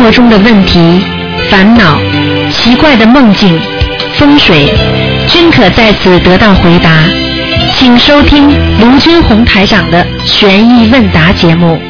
[0.00, 1.04] 活中的问题、
[1.50, 2.00] 烦恼、
[2.50, 3.60] 奇怪的梦境、
[4.14, 4.72] 风水，
[5.28, 7.04] 均可在此得到回答。
[7.76, 8.48] 请收听
[8.80, 11.80] 卢军红台长的悬疑问答节目。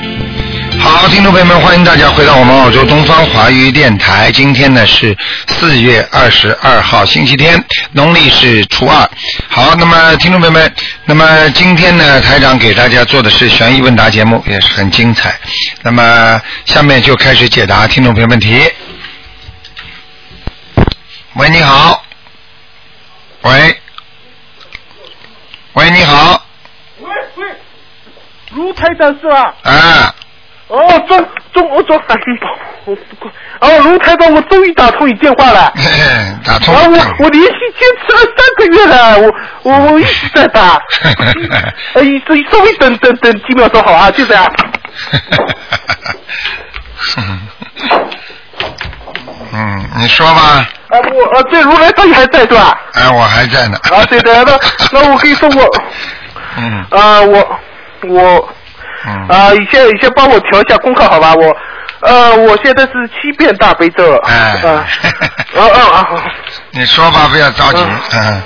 [0.81, 4.33] 好，听众朋友们，欢迎大家回到我们澳洲东方华语电台。
[4.33, 5.17] 今天呢是
[5.47, 9.09] 四月二十二号，星期天，农历是初二。
[9.49, 10.73] 好，那么听众朋友们，
[11.11, 15.37] 那么今天呢，台长给大家做的是悬疑问答节目，也是很精彩。
[15.83, 18.63] 那么下面就开始解答听众朋友问题。
[21.35, 22.05] 喂，你好。
[23.43, 23.81] 喂。
[25.73, 26.47] 喂，你好。
[27.01, 27.45] 喂喂，
[28.51, 29.53] 卢台长是吧？
[29.65, 30.15] 啊。
[30.71, 32.15] 哦，中中我中哎
[32.87, 32.97] 呦，
[33.61, 35.73] 哦，卢台长，我终于打通你电话了。
[36.45, 36.73] 打通。
[36.75, 39.35] 啊，我我连续坚持了三个月了，我
[39.71, 40.81] 我我一直在打。
[41.95, 44.47] 哎，所以稍微等等等几秒钟好啊，就这样。
[49.53, 50.69] 嗯，你说吧。
[50.89, 52.81] 啊，我啊，对，卢台长你还在对吧？
[52.95, 53.77] 哎，我还在呢。
[53.91, 54.57] 啊，对的，那
[54.93, 55.69] 那我跟你说我。
[56.59, 56.87] 嗯。
[56.91, 57.59] 啊，我
[58.09, 58.49] 我。
[59.07, 59.29] 嗯。
[59.29, 61.35] 啊，你先你先帮我调一下功课好吧？
[61.35, 61.57] 我
[62.03, 64.15] 呃，我现在是七遍大悲咒。
[64.25, 64.61] 哎。
[64.65, 64.87] 啊。
[65.57, 66.25] 啊啊啊！
[66.73, 67.85] 你说吧，不要着急。
[68.13, 68.43] 嗯。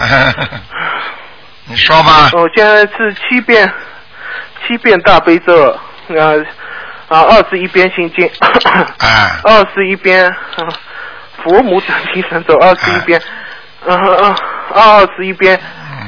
[1.66, 2.30] 你说吧。
[2.32, 3.70] 我现在是七遍，
[4.66, 6.34] 七遍大悲咒，啊
[7.08, 8.28] 啊，二十一遍心经。
[8.98, 9.36] 哎。
[9.44, 10.34] 二十一遍
[11.44, 13.20] 佛母转经神咒，二十一遍，
[13.86, 14.36] 嗯嗯，
[14.74, 15.58] 二十一遍，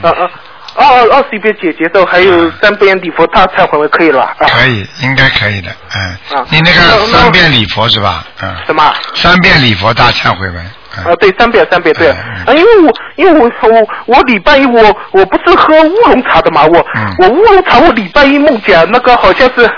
[0.03, 0.31] 嗯嗯。
[0.75, 4.35] 二二二十一遍解节奏，还有三遍礼佛大忏悔文，可以了。
[4.39, 6.45] 可以，应该可以的，嗯。
[6.51, 8.25] 你那个三遍礼佛是吧？
[8.41, 8.55] 嗯。
[8.67, 8.93] 什么？
[9.15, 10.65] 三遍礼佛大忏悔文。
[10.95, 12.09] 啊，对，三遍三遍对。
[12.09, 16.87] 啊，因为我因为我我我礼拜一我我不是喝乌龙茶的嘛，我
[17.19, 19.71] 我乌龙茶我礼拜一梦见那个好像是。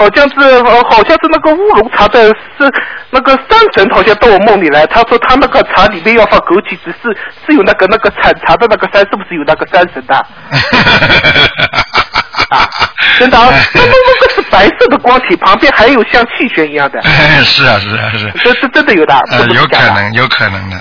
[0.00, 2.24] 好像是，呃，好像是那个乌龙茶的，
[2.56, 2.72] 是
[3.10, 4.86] 那个山神，好像到我梦里来。
[4.86, 7.14] 他说他那个茶里面要放枸杞子，是
[7.46, 10.16] 是有那个那个产茶的那个山，是不是有那个山神的？
[12.48, 12.66] 啊，
[13.18, 17.02] 真的，那那那个是白色的光体，旁边还有像气旋一样的。
[17.44, 18.32] 是啊，是啊，是。
[18.42, 19.14] 这是真的有的。
[19.30, 20.76] 呃，有可能，有可能的，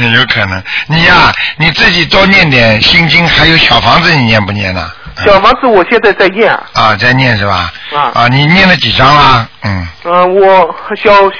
[0.16, 0.62] 有可能。
[0.86, 4.90] 你呀，你自己多念点心经，还有小房子，你念不念呢？
[5.24, 7.72] 小房子我现在在念啊，在念是吧？
[7.94, 9.48] 啊啊，你念了几张啦？
[9.62, 9.86] 嗯。
[10.04, 11.30] 嗯，我小小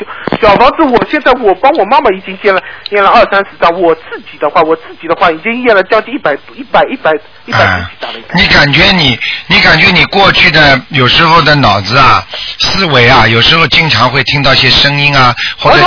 [0.40, 7.12] 小房子，我现在我帮我妈妈已经念了念了二三十张，我自己的话，我自己的话已经念了将近一百一百一百
[7.46, 8.18] 一百几张了。
[8.34, 12.22] 你感觉你你感觉你过去的有时候的脑子啊
[12.58, 15.78] 思维啊，有时候经常会听到一些声音啊，或者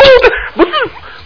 [0.56, 0.69] 不是。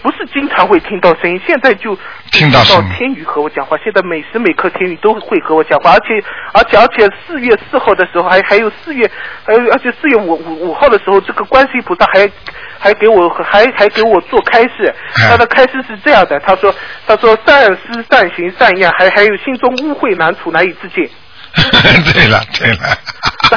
[0.05, 1.97] 不是经常会听到声音，现在就
[2.31, 2.61] 听到
[2.95, 3.75] 天宇和我讲话。
[3.83, 6.23] 现在每时每刻天宇都会和我讲话，而且
[6.53, 9.09] 而且而且四月四号的时候，还还有四月，
[9.43, 12.29] 还有而且四月五五五号的时候，这个观世音菩萨还
[12.77, 14.93] 还给我还还给我做开示。
[15.27, 16.71] 他的开示是这样的，他说
[17.07, 21.09] 他说善思善行善念，还还有心中污秽难除难以自尽。
[22.13, 22.95] 对了对了。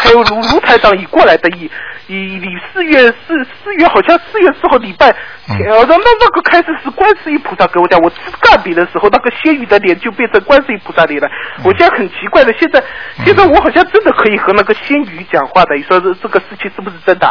[0.00, 1.70] 还有卢卢台长已过来的以
[2.08, 11.28] 以以四月四四月好像四月四号礼拜，呃那那个开始是观世音菩萨给我讲，我吃干饼的时候，那个仙女的脸就变成观世音菩萨脸了。
[11.62, 12.82] 我现在很奇怪的，现在
[13.26, 17.30] 现在我好像真的可以和那个仙女讲话的，你说这这个事情是不是真的？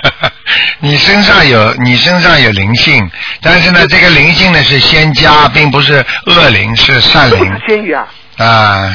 [0.80, 7.38] 你身上有你身上有灵性，但是呢，这个灵性呢是仙家，并不是恶灵，是善灵。
[7.38, 8.06] 是仙女啊。
[8.36, 8.90] 啊，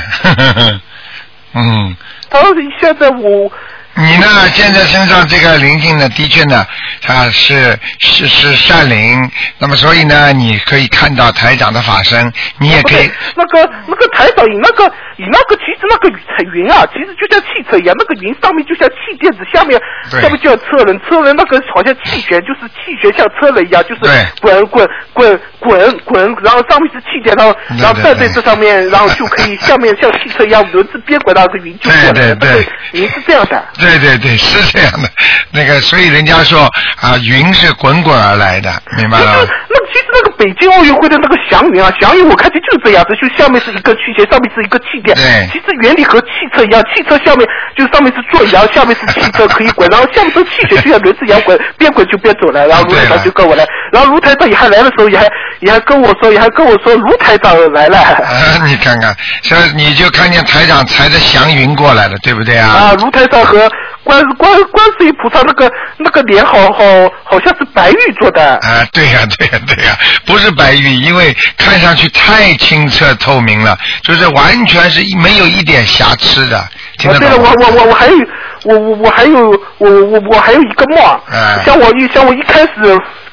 [1.56, 1.96] 嗯。
[2.30, 3.52] 他说：“现在我。”
[3.94, 4.28] 你呢？
[4.54, 6.66] 现在身上这个灵性呢，的确呢，
[7.02, 9.30] 它是是是善灵。
[9.58, 13.12] 那么所以呢，你可以看到台长的法身，你也可以。
[13.36, 14.86] 那个那个台长，你那个
[15.18, 16.10] 你那个其实那个
[16.56, 24.02] 云啊，其实就像汽车一样，那个云上面就像气垫子，下面下面就像车轮，车轮那个好像气旋，就是气旋像车轮一样，就是
[24.42, 33.64] 滚滚滚滚滚，然后上面是气垫，然后然后站在这上面，然后就可以下面像汽车一样轮子边滚，那个云就过来对对对，云是这样的。
[33.82, 35.10] 对对对，是这样的，
[35.52, 36.70] 那个所以人家说
[37.02, 39.46] 啊，云是滚滚而来的，明白了？
[39.70, 45.16] 那其实那个北京奥运会的那个祥云啊，祥云我看见就是这样子，就下面是一个气旋，上面是一个气垫。
[45.16, 45.48] 对。
[45.52, 47.48] 其实原理和汽车一样，汽车下面
[47.78, 52.66] 就上面是座椅，然 后下面是汽车可以滚，然后下面是气旋，就像轮子一样滚，边滚就边走了。
[52.66, 55.30] 然后卢台长就跟我来，然后卢台长也还来的时候也还
[55.60, 58.00] 也还跟我说，也还跟我说卢台长来了。
[58.00, 62.68] 啊，你看看，这你就看见台长踩着祥云过来了，对不对啊？
[62.68, 63.70] 啊，卢台长和
[64.04, 66.84] 观观观世音菩萨那个那个脸好好
[67.24, 68.56] 好像是白玉做的。
[68.56, 70.11] 啊，对呀、对呀、对呀、不
[70.42, 76.68] 是白玉，因为看上去太清澈透明了，就是完全是一没有一点瑕疵的，
[76.98, 77.54] 听啊，对了，得懂吗？
[77.58, 78.18] 我我我我还有
[78.64, 82.72] 我我我还有我我我还有一个梦，嗯像我一像我一开始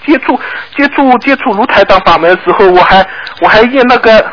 [0.07, 0.39] 接触
[0.77, 3.07] 接触接触卢台长法门的时候，我还
[3.41, 4.25] 我还念那个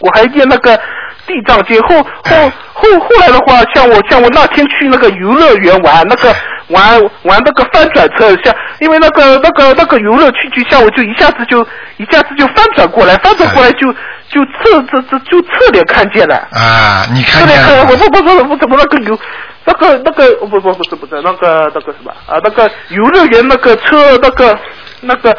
[0.00, 0.78] 我还念那个
[1.26, 6.34] 地藏经，后后后后来的话，像我像我那天去那个游乐园玩那个
[6.68, 11.60] 玩玩那个翻转车，像因为那个那个那个游乐区就，像我就一下子就
[11.96, 13.92] 一下子就翻转过来，翻转过来就
[14.28, 16.36] 就侧侧侧就侧脸看见了。
[16.52, 17.90] 啊，你看这见了吗？
[17.90, 19.18] 个我不不不不怎么那个游
[19.64, 24.58] 那个那个不不不是不是那个那个什么啊那个游乐园那个车那个
[25.00, 25.34] 那个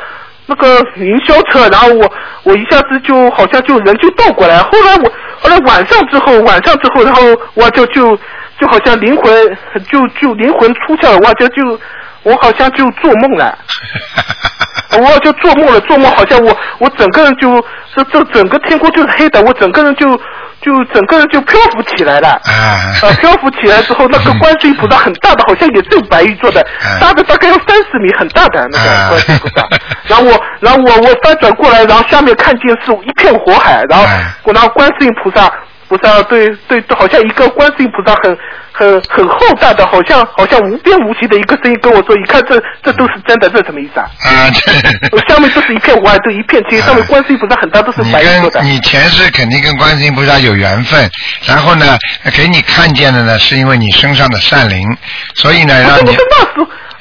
[0.48, 2.12] 那个云霄车，然后我
[2.44, 5.12] 我一下子就好像就人就倒过来，后来我
[5.46, 7.22] 后来晚上之后晚上之后，然后
[7.54, 8.18] 我就就
[8.60, 9.58] 就好像灵魂
[9.92, 11.80] 就就灵魂出窍了，我就就
[12.24, 13.56] 我好像就做梦了。
[14.98, 17.64] 我就做梦了，做梦好像我我整个人就
[17.94, 20.20] 这这整个天空就是黑的，我整个人就
[20.66, 22.30] 就整个人就漂浮起来了。
[22.30, 22.92] 啊。
[23.04, 29.68] 呃，漂浮起来之后，那个观世音菩萨很大的，好像也是用白玉做的嗯，大的大概有三十米，很大的那啊个观世音菩萨。
[30.08, 34.06] 然后我，然后我我翻转过来，然后下面看见是一片火海，然后
[34.52, 35.52] 然后观世音菩萨
[35.88, 38.38] 菩萨对对，好像一个观世音菩萨很
[38.72, 44.10] 很很厚大的，好像好像无边无际的一个声音跟我说，你看这这都是真的，这什么意思啊？
[44.24, 48.66] 啊，这下面都是一片火海，都一片青，上面观世音菩萨很大，都是白色的跟。
[48.66, 51.10] 你前世肯定跟观世音菩萨有缘分，
[51.46, 51.98] 然后呢，
[52.36, 54.98] 给你看见的呢，是因为你身上的善灵，
[55.36, 56.18] 所以呢，让你我不是，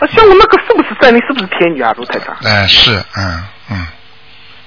[0.01, 2.37] 那时像我那个是不是善灵，是不是天女啊，卢太长？
[2.45, 3.87] 呃，是，嗯嗯，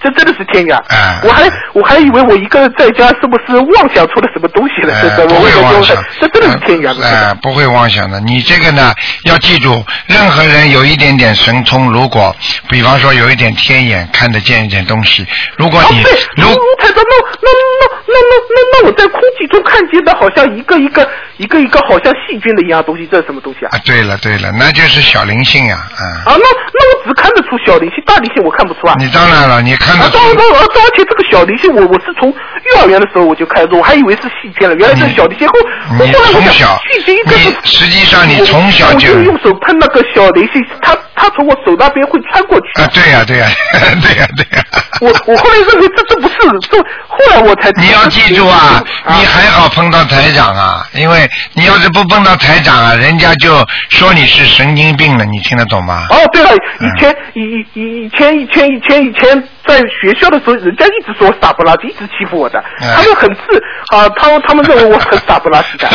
[0.01, 0.83] 这真的是天女啊！
[0.89, 4.93] 哎我还我还以为我一个人在家是不是妄想出了什么东西了？
[5.01, 6.93] 这呃，这不会我为了妄想，这真的是天女啊！
[6.93, 8.19] 卢台呃，长不会妄想的。
[8.19, 12.35] 你这个呢，要记住，任何人有一点点神通，如果
[12.69, 15.25] 比方说有一点天眼，看得见一点东西，
[15.57, 16.01] 如果哦，你
[16.41, 21.07] 如，如卢台长，那那那那那那那我在空气中看见的，好像一个一个
[21.37, 23.69] 一个一个好像细菌的一样东西，这是什么东西啊？
[23.73, 28.95] 啊，对了对了，那就是小灵性呀，啊，啊，那那我只看得出小灵性，大灵性我看不出啊。
[28.97, 35.47] 你当然了，你看得啊，出当然，而而且这个小灵性，我我是从幼儿园的时候我就开始，我还以为是细菌了，原来是小灵性。
[35.47, 35.53] 后
[35.99, 42.81] 你后来我想从小，细菌应该是你实际上你从小就我就用手喷那个小灵性，它它从我手那边会穿过去。
[42.81, 43.47] 啊，对呀、对呀、
[44.01, 44.63] 对呀、对呀、
[45.01, 46.35] 我我后来认为这这不是，
[46.71, 46.77] 这
[47.07, 49.15] 后来我才你要记住啊，啊。
[49.15, 56.05] 你还好碰到台长啊，因为你要是不碰到台长啊，人家就说你是神经病了，你听得懂吗？
[56.09, 56.49] 哦，对了，
[56.79, 56.87] 嗯。
[56.87, 63.61] 以前以以以以前以前以前以前在学校的时候，人家一直说我傻不拉几，一直欺负我的，嗯他们很自
[63.95, 65.89] 啊，他们他们认为我很傻不拉几的，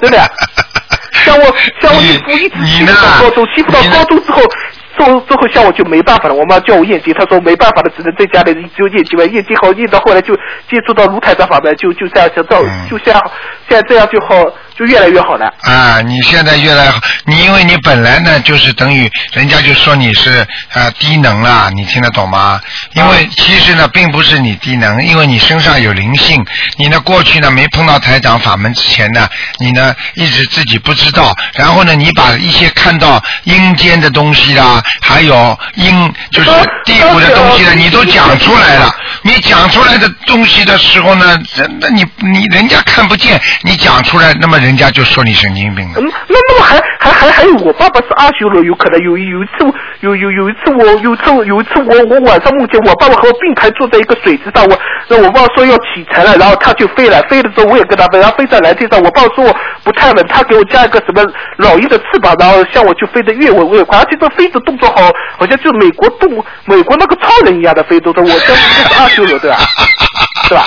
[0.00, 0.28] 真的呀。
[1.24, 1.44] 像我
[1.80, 4.40] 像我你一夫一直欺负到高中，欺负到高中之后，
[4.96, 10.34] 之后之后像我就没办法了，我妈叫我验经，她说没办法了，只能在家里只有验经吧，验经好验到后来就
[10.68, 12.88] 接触到卢台长法门，就就这样就到嗯。
[12.88, 13.20] 就这样
[13.68, 14.44] 现在这样就好，
[14.78, 15.52] 就越来越好了。
[15.62, 22.60] 啊，你现在越来好，你因为你本来呢就是等于人家就说你是啊低能了，你听得懂吗？
[22.94, 26.44] 因为啊其实呢并不是你低能，因为你身上有灵性，
[26.76, 29.28] 你呢过去呢没碰到台长法门之前呢，
[29.58, 36.50] 你呢一直自己不知道，然后呢你把一些看到阴间的东西啦，还有阴就是
[36.84, 38.94] 地府的东西呢，你都讲出来了。
[39.26, 45.94] 你讲出来的东西的时候呢，真的你你人家看不见，你讲出来，那么人家就说你神经病了。
[45.96, 49.66] 嗯，那那么还还还还有，我爸爸是阿修罗，有可能有有一次
[50.00, 61.24] 有有有一次我有一次有一次我我晚上梦见我爸爸和我并排坐在一个水池上，我那我爸爸说要启程了，然后他就飞了，飞的时候我也跟他飞，然后飞在蓝天上，我爸爸说我不太稳，他给我加一个什么
[61.56, 66.30] 老鹰的翅膀，然后像我就飞得越稳越快，而且这飞的动作好，好像就美国动
[66.64, 69.58] 美国那个超人一样的飞动作，我相信这是阿罗对吧？
[70.48, 70.64] 是吧？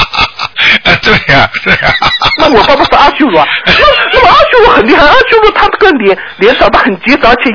[0.84, 1.94] 啊，对呀、对呀、
[2.38, 3.74] 那我爸爸是阿修罗啊，那
[4.13, 7.51] 那么阿修罗很厉害，阿修罗他这个脸脸长得很结实，而且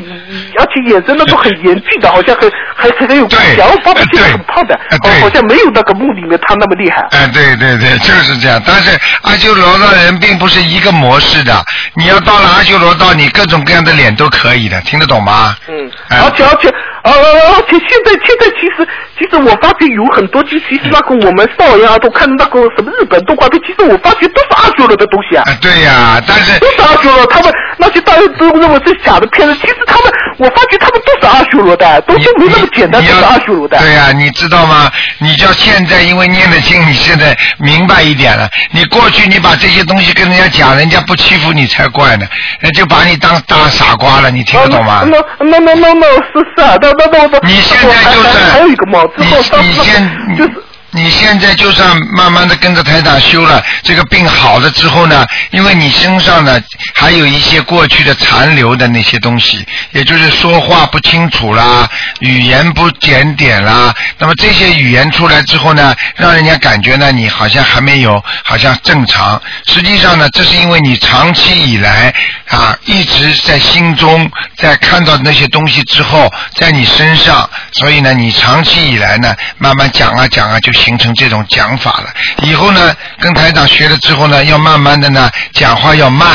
[0.59, 7.07] 而且眼神那都很严峻的，好像很还还很有光对然后爸爸现在很胖的，好好像没有那个梦里面他那么厉害。
[7.11, 8.61] 哎，对对对，就是这样。
[8.67, 11.63] 但是阿修罗的人并不是一个模式的，
[11.95, 15.55] 你要到了阿修罗道，你各种各样的脸都可以的，听得懂吗？
[15.69, 16.73] 嗯，哎而且而且
[17.05, 25.43] 呃而且现在现在其实其实实我发觉有很多，就其实那个我们少儿都看的那个什么日本动画片，其实我发觉都是阿修罗的东西啊。
[25.47, 30.05] 啊，对呀、但是都是阿修罗，他们那些大家都认为是假的片子，其实他们，
[30.39, 33.79] 我发觉他们都是阿修罗的，都是没那么简单，都是阿修罗的。
[33.79, 34.91] 对呀、你知道吗？
[35.19, 38.49] 你叫现在因为念的经，你现在明白一点了。
[38.71, 42.27] 你过去你把这些东西跟人家讲，人家不欺负你才怪呢，
[42.61, 45.05] 人就把你当大傻瓜了，你听得懂吗？
[45.05, 47.39] 那那那那那是是啊，那那那那。
[47.49, 50.63] 你现在就还是还有一个嘛，之你后上次你现那个就是。
[50.95, 56.61] 你现在就算慢慢的跟着台长修了，这个病好了之后呢，因为你身上呢
[56.95, 61.89] 还有一些过去的残留的那些东西，也就是说话不清楚啦，
[62.21, 72.15] 语言不检点啦，那么这些语言出来之后呢，让人家感觉呢你好像还没有好像正常，实际上呢，这是因为你长期以来
[72.49, 82.13] 啊一直在心中在看到那些东西之后，在你身上，所以呢，你长期以来呢，慢慢讲啊讲啊，就形成这种讲法了。
[82.43, 86.29] 以后呢，跟台长学了之后呢，要慢慢的呢，讲话要慢，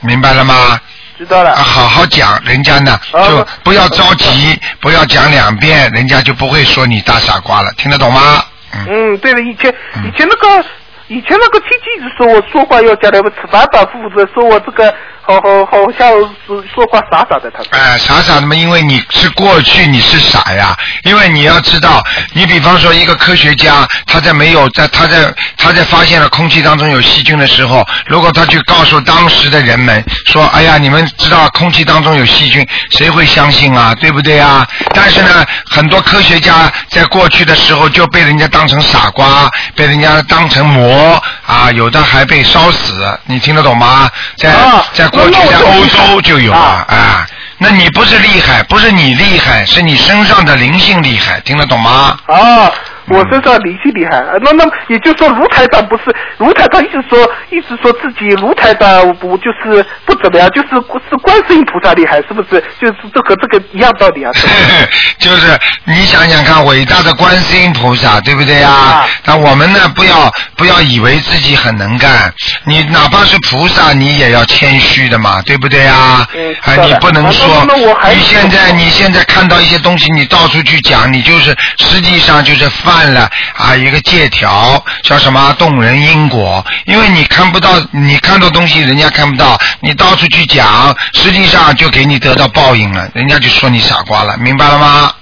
[0.00, 0.80] 明白了吗？
[1.18, 1.62] 知道了啊，。
[1.62, 8.42] 好好讲，人家呢啊就不要着急，不要讲两遍，人家就不会说你大傻瓜了，听得懂吗？
[8.72, 9.72] 嗯，嗯，对了，以前
[10.06, 10.64] 以前那个
[11.08, 14.92] 以前那个亲戚一直说我说话要讲的，反反复复的说我这个
[15.24, 17.68] 好好好像是说话傻傻的，他说。
[17.70, 22.02] 哎，傻傻的嘛，因为你是过去你是傻呀，因为你要知道，
[22.32, 33.94] 你比方说一个科学家，他在没有在他在他在发现了空气当中有细菌的时候，如果他去告诉当时的人们说，哎呀，你们知道空气当中有细菌，谁会相信啊？
[34.00, 34.66] 对不对啊？
[34.92, 44.10] 但是呢，很多科学家在过去的时候就被人家当成傻瓜，被人家当成魔啊，有的还被烧死，你听得懂吗？
[44.36, 47.26] 在、啊在过去在欧洲就有啊啊啊。
[47.58, 52.16] 那你不是厉害，不是你厉害，是你身上的灵性厉害，听得懂吗？
[52.26, 52.70] 啊，
[53.08, 56.04] 我身上灵性厉害，呃那那也就是说卢台长不是
[56.38, 57.18] 卢台长一直说
[57.50, 60.68] 一直说自己卢台长不就是不怎么样，就是
[61.10, 62.62] 是观世音菩萨厉害，是不是？
[62.80, 64.32] 就是这个这个一样道理啊。
[64.34, 64.46] 是
[65.18, 69.06] 就是你想想看，伟大的观世音菩萨，对不对呀啊？
[69.24, 72.32] 那我们呢，不要不要以为自己很能干，
[72.64, 76.26] 你哪怕是菩萨，你也要谦虚的嘛，对不对呀？
[76.34, 95.12] 嗯啊，你不能啊说那那我还你现在你现在看到一些东西，你到处去讲，你就是实际上就是犯了啊一个借条，叫什么动人因果，因为你看不到，你看到东西人家看不到，你到处去讲，实际上就给你得到报应了，人家就说你傻瓜了，明白了吗？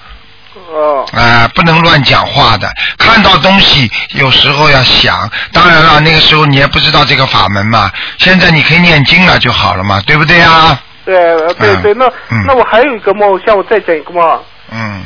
[0.72, 2.70] 哦，啊、不能乱讲话的。
[2.96, 5.28] 看到东西，有时候要想。
[5.52, 7.90] 当然了，那个时候你也不知道这个法门嘛。
[8.18, 10.80] 现在你可以念经了就好了嘛，对不对啊？
[11.04, 14.40] 对呃对对，那嗯那我还有一个梦，像我再讲一个梦。
[14.70, 15.02] 嗯，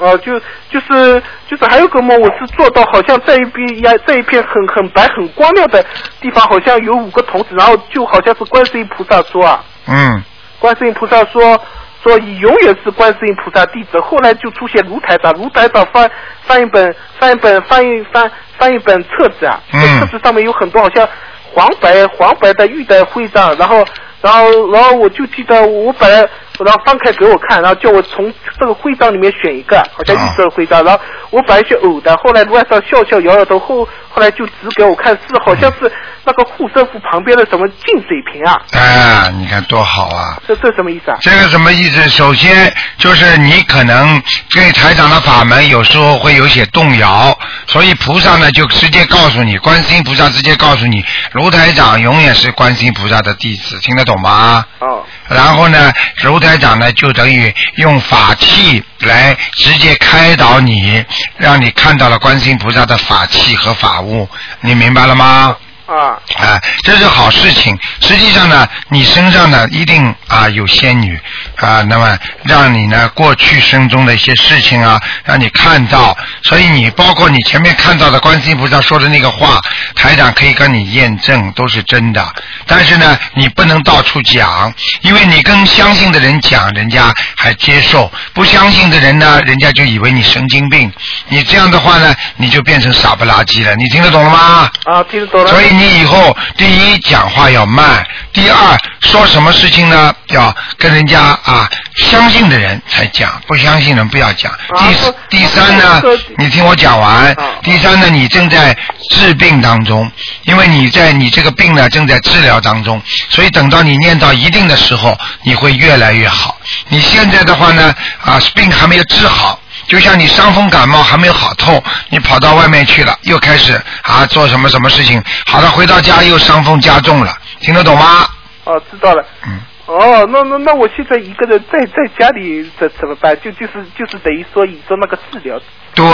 [0.00, 0.38] 呃，就
[0.70, 5.84] 就是就是还有个梦，我是做到好像在一边呀，在一片很很白很光亮的
[6.20, 10.22] 地方，好像有五个童子，然后就好像是观世音菩萨说啊，嗯，
[10.58, 11.60] 观世音菩萨说
[12.02, 13.98] 说你永远是观世音菩萨弟子。
[14.00, 16.10] 后来就出现卢台长，卢台长翻
[16.42, 21.08] 翻一本翻一本翻一翻翻一本册子啊，嗯这册子上面有很多好像
[21.52, 23.84] 黄白黄白的玉的徽章，然后
[24.20, 26.28] 然后然后我就记得我本来
[26.64, 31.00] 然后翻开给我看，然后叫我从这个徽章里面选一个，好像绿色的徽章，然后
[31.30, 35.90] 我本来是偶的，后来卢台长笑笑摇摇头，后后来就指给我看是好像是
[36.24, 40.40] 那个护身符旁边的什么净水瓶啊，啊，你看多好啊！
[40.46, 41.18] 这这什么意思啊？
[41.20, 42.08] 这个什么意思？
[42.08, 47.36] 首先就是你可能对台长的法门有时候会有些动摇，
[47.66, 54.64] 所以菩萨呢就直接告诉你，观世音菩萨直接告诉你，卢台长永远是观世音菩萨的弟子，听得懂吗？
[54.80, 55.04] 哦。
[55.28, 55.92] 然后呢，
[56.22, 61.04] 如台掌呢就等于用法器来直接开导你，
[61.36, 64.28] 让你看到了观世音菩萨的法器和法物，
[64.60, 65.54] 你明白了吗？
[65.88, 67.76] 啊，啊，这是好事情。
[68.00, 71.18] 实际上呢，你身上呢一定啊有仙女
[71.56, 76.14] 啊，那么让你呢过去生中的一些事情啊，让你看到。
[76.42, 79.60] 所以你包括你前面看到的观世音菩萨说的那个话，
[79.94, 82.22] 台长可以跟你验证都是真的。
[82.66, 90.92] 但是呢，你不能到处讲，因为你跟相信的人讲，人家还接受；不相信的人呢，人家就以为你神经病。
[91.28, 93.74] 你这样的话呢，你就变成傻不拉几了。
[93.76, 94.70] 你听得懂了吗？
[94.84, 95.50] 啊，听得懂了。
[95.50, 104.52] 所以你以后第一讲话要慢，第二说什么事情呢要跟人家啊相信的人才讲，不相信人不要讲。
[104.76, 106.02] 第四第三呢，
[106.36, 107.34] 你听我讲完。
[107.62, 108.76] 第三呢，你正在
[109.10, 110.10] 治病当中，
[110.44, 116.56] 因为你在你这个病呢正在治疗当中，所以等到你念到一定的时候，你会越来越好。
[116.88, 117.94] 你现在的话呢，
[118.24, 119.60] 啊病还没有治好。
[119.88, 128.28] 就像你伤风感冒还没有好透，你跑到外面去了，又开始啊做什么什么事情，好了回到家又伤风加重了，听得懂吗？
[128.64, 129.24] 哦，知道了。
[129.46, 129.58] 嗯。
[129.86, 133.34] 哦，那那那我现在一个人在在家里怎怎么办？
[133.42, 135.58] 就就是就是等于说你做那个治疗。
[135.94, 136.04] 对，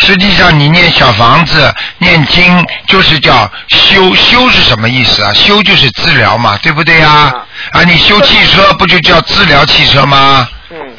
[0.00, 5.32] 实际上你念小房子、念经就是叫修，修是什么意思啊？
[5.32, 7.32] 修就是治疗嘛，对不对呀？
[7.70, 10.48] 啊，你修汽车不就叫治疗汽车吗？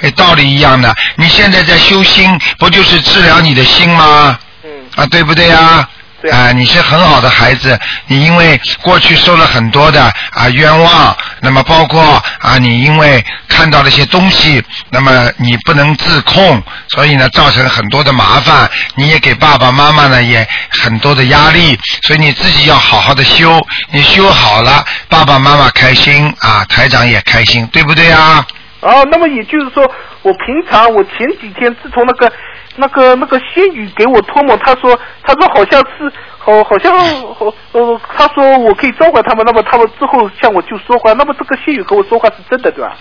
[0.05, 0.95] 哎，道理一样的。
[1.15, 4.37] 你现在在修心，不就是治疗你的心吗？
[4.63, 4.69] 嗯。
[4.95, 5.89] 啊，对不对呀？
[6.21, 6.29] 对。
[6.29, 7.79] 啊，你是很好的孩子。
[8.05, 18.69] 你因为过去受了很多的啊冤枉，那么包括啊你因为看到了些东西，那么你不能自控，所以呢造成很多的麻烦。
[18.93, 23.59] 你也给爸爸妈妈呢也很多的压力，所以你自己要好好的修。
[23.89, 28.45] 你修好了，爸爸妈妈开心啊，台长也开心，对不对啊？
[28.81, 29.83] 哦，那么也就是说，
[30.21, 32.31] 我平常我前几天自从那个
[32.75, 36.93] 那个那个仙女给我托梦，她说她说好像是好好像
[37.33, 42.95] 好呃，他说我可以召唤他们，那么他们之后向我就说话，那么这个仙女和我说话是真的对吧？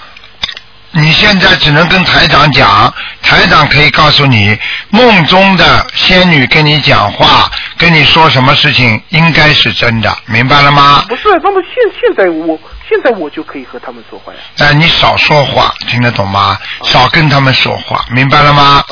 [0.95, 4.57] 你现在只能跟台长讲，台长可以告诉你，
[4.91, 11.05] 梦中的仙女跟你讲话，跟你说什么事情，应该是真的，明白了吗？
[11.09, 12.59] 不是，那么现现在我。
[12.87, 14.39] 现在我就可以和他们说话呀。
[14.59, 16.59] 哎，你少说话，听得懂吗？
[16.85, 18.85] 少跟他们说话，明白了吗？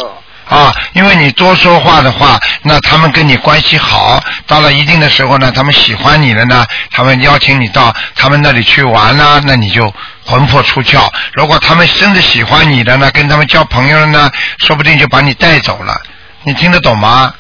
[0.52, 9.92] 啊，因为你多说话的话，那他们跟你关系好，到了一定的时候呢，他们喜欢你了呢，他们邀请你到他们那里去玩啦，那你就
[10.24, 11.10] 魂魄出窍。
[11.32, 15.98] 如果他们真的喜欢你的呢，跟他们交朋友了呢，说不定就把你带走了。
[16.44, 17.32] 你听得懂吗？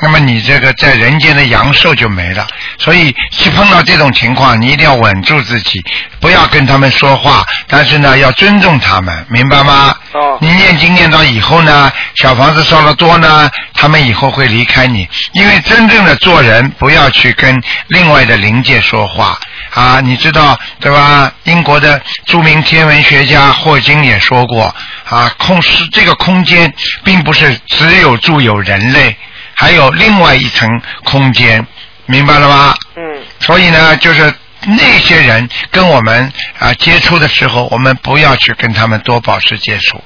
[0.00, 2.46] 那么你这个在人间的阳寿就没了，
[2.78, 5.82] 所以一碰到这种情况，你一定要稳住自己，
[6.20, 9.94] 不要跟他们说话，但是呢，要尊重他们，明白吗？
[10.12, 10.38] 哦。
[10.40, 19.38] 你念经念到以后呢，小房子烧的多呢，他们以后会离开你，因为真正的做人不要去跟另外的灵界说话
[19.70, 21.32] 啊，你知道对吧？
[21.44, 24.74] 英国的著名天文学家霍金也说过
[25.08, 26.72] 啊，空是这个空间
[27.04, 29.16] 并不是只有住有人类。
[29.64, 30.68] 还有另外一层
[31.04, 31.66] 空间，
[32.04, 32.74] 明白了吗？
[32.96, 33.02] 嗯。
[33.40, 34.30] 所以呢，就是
[34.66, 40.04] 那些人跟我们啊接触的时候，我们不要去跟他们多保持接触。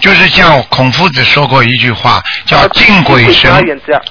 [0.00, 3.48] 就是像孔夫子说过一句话，叫“敬鬼神”。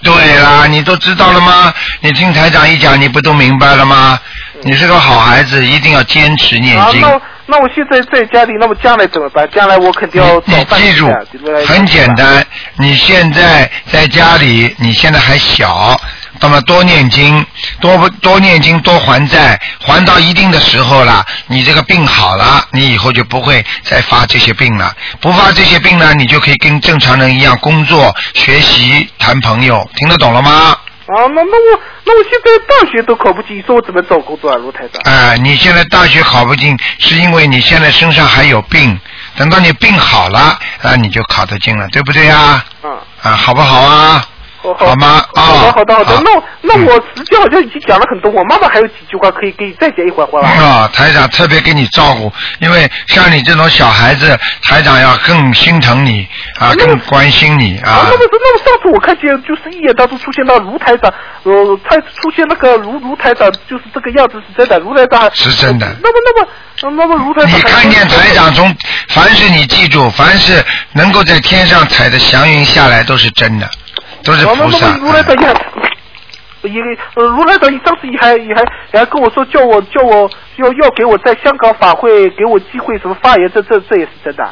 [0.01, 1.74] 对啦，你都知道了吗？
[2.00, 4.18] 你听台长一讲，你不都明白了吗？
[4.64, 7.01] 你是个好孩子，一定要坚持念经。
[7.51, 9.46] 那我现在在家里，那么将来怎么办？
[9.51, 11.11] 将来我肯定要你记住，
[11.68, 12.42] 很简单。
[12.77, 16.00] 你现在在家里，你现在还小，
[16.40, 17.46] 那么多念经，
[17.81, 24.96] 多多念经，多还债，还到一定的时候了，你这个病好了，你以后就不会再发这些病了。
[25.20, 29.85] 不发这些病呢，你就可以跟正常人一样工作、学习、谈朋友。
[29.98, 30.77] 听得懂了吗？
[31.14, 35.14] 啊，那那我那我现在大学都考不进，你说我怎么找工作啊，卢台长？
[35.14, 38.98] 啊，你现在大学考不进，是因为你现在身上还有病，
[39.36, 42.64] 等到你病好了，啊，你就考得进了，对不对呀？
[42.84, 42.92] 嗯。
[43.24, 44.26] 啊，好不好啊？
[44.62, 45.24] 好吗？
[45.34, 46.22] 啊，好的，好的，好的。
[46.24, 50.50] 那那我实际好像已经讲了很多，我妈妈还有几句话可以给你再讲一会儿，好吧？
[50.50, 56.28] 啊，台长特别给你照顾，因为像你这种小孩子，台长要更心疼你
[56.60, 58.06] 啊，更关心你啊。
[58.10, 61.12] 那么那么上次我看见就是一眼当中出现到卢台长，
[61.44, 65.88] 呃，他出现那个卢卢台长，就是这个样子是真的，卢台长是真的。
[66.04, 66.50] 那么那么
[66.96, 68.74] 那么卢台长，你看见台长从
[69.10, 73.70] 凡是你记住，凡是能够在天上踩的祥云下来都是真的。
[74.24, 74.98] 都是菩萨。
[74.98, 75.53] 如来也，
[76.70, 76.81] 也
[77.16, 80.29] 呃，如来等，你上次也还也还还跟我说，叫我叫我
[80.62, 84.50] 要要给我在香港法会给我机会什么发言，这这这也是真的。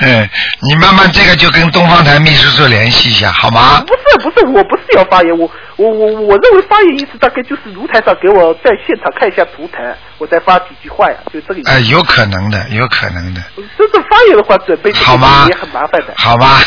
[0.00, 0.28] 嗯，
[0.68, 3.82] 你慢慢这个就跟东方台秘书处联系一下，好吗？
[3.86, 9.82] 不是不是，我不是要发言，我我我我认为发言意思大概就是如台上给我在现场看一下图腾，
[10.18, 11.70] 我再发几句话呀，就这个意思。
[11.70, 13.40] 哎，有可能的，有可能的。
[13.78, 15.46] 真正发言的话，准备好吗？
[15.48, 16.12] 也很麻烦的。
[16.16, 16.58] 好吧，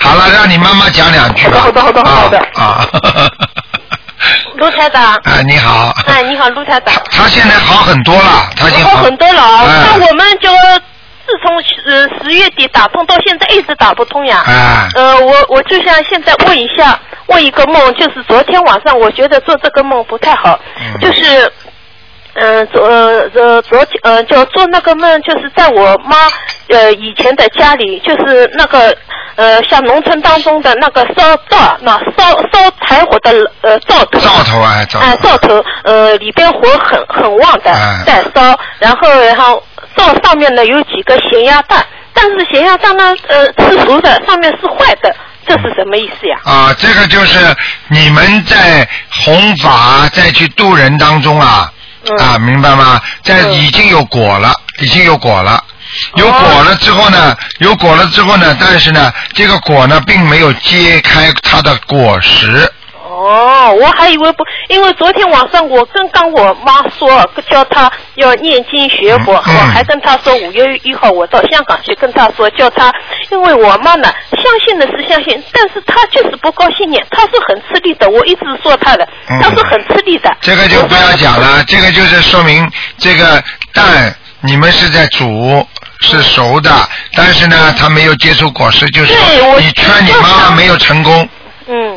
[0.00, 1.58] 好了，让你妈妈讲两句吧。
[1.60, 2.86] 好的好的好的啊。
[4.56, 5.14] 陆台长。
[5.24, 5.92] 哎，你好。
[6.06, 6.94] 哎，你好，卢台长。
[7.10, 8.50] 他现在好很多了，
[8.84, 9.42] 好很多了。
[9.66, 10.48] 那我们就
[11.26, 14.44] 自从十十月底打通到现在一直打不通呀。
[14.94, 20.58] 我我就想现在问一下，问一个梦，就是昨天晚上我觉得做这个梦不太好，
[21.00, 21.50] 就是
[22.34, 26.16] 嗯，昨呃呃昨天呃就做那个梦，就是在我妈
[26.68, 28.96] 呃以前的家里，就是那个
[29.36, 33.30] 呃像农村当中的那个烧灶，那烧烧柴火的
[33.62, 34.18] 呃灶头。
[34.18, 35.06] 灶头啊，灶头。
[35.06, 39.62] 哎，灶头呃里边火很很旺的哎在烧，然后然后
[39.96, 45.14] 灶上面呢有几个咸鸭蛋，但是咸鸭蛋呢呃吃熟的，上面是坏的，
[45.46, 46.36] 这是什么意思呀？
[46.44, 47.38] 啊，这个就是
[47.88, 51.70] 你们在弘法再去渡人当中啊，
[52.06, 53.00] 嗯啊，明白吗？
[53.22, 55.62] 在嗯已经有果了，已经有果了。
[56.16, 62.70] 有果了之后呢，有果了之后呢，但是呢，这个果呢，并没有揭开它的果实。
[63.14, 72.92] 哦，我还以为不，因为昨天晚上我跟刚我妈说，叫她要念经学佛，我还跟她说五月一号我到香港去跟她说，叫她，
[73.30, 80.36] 因为我妈呢相信的是相信，但是她就是不高兴念，她是很吃力的，我一直说她的，嗯她是很吃力的。
[80.40, 83.40] 这个就不要讲了，这个就是说明这个
[83.72, 85.64] 蛋你们是在煮。
[86.00, 86.70] 是熟的，
[87.14, 91.26] 但是呢，他没有结出果实，就是说你劝你妈妈没有成功。
[91.66, 91.93] 嗯，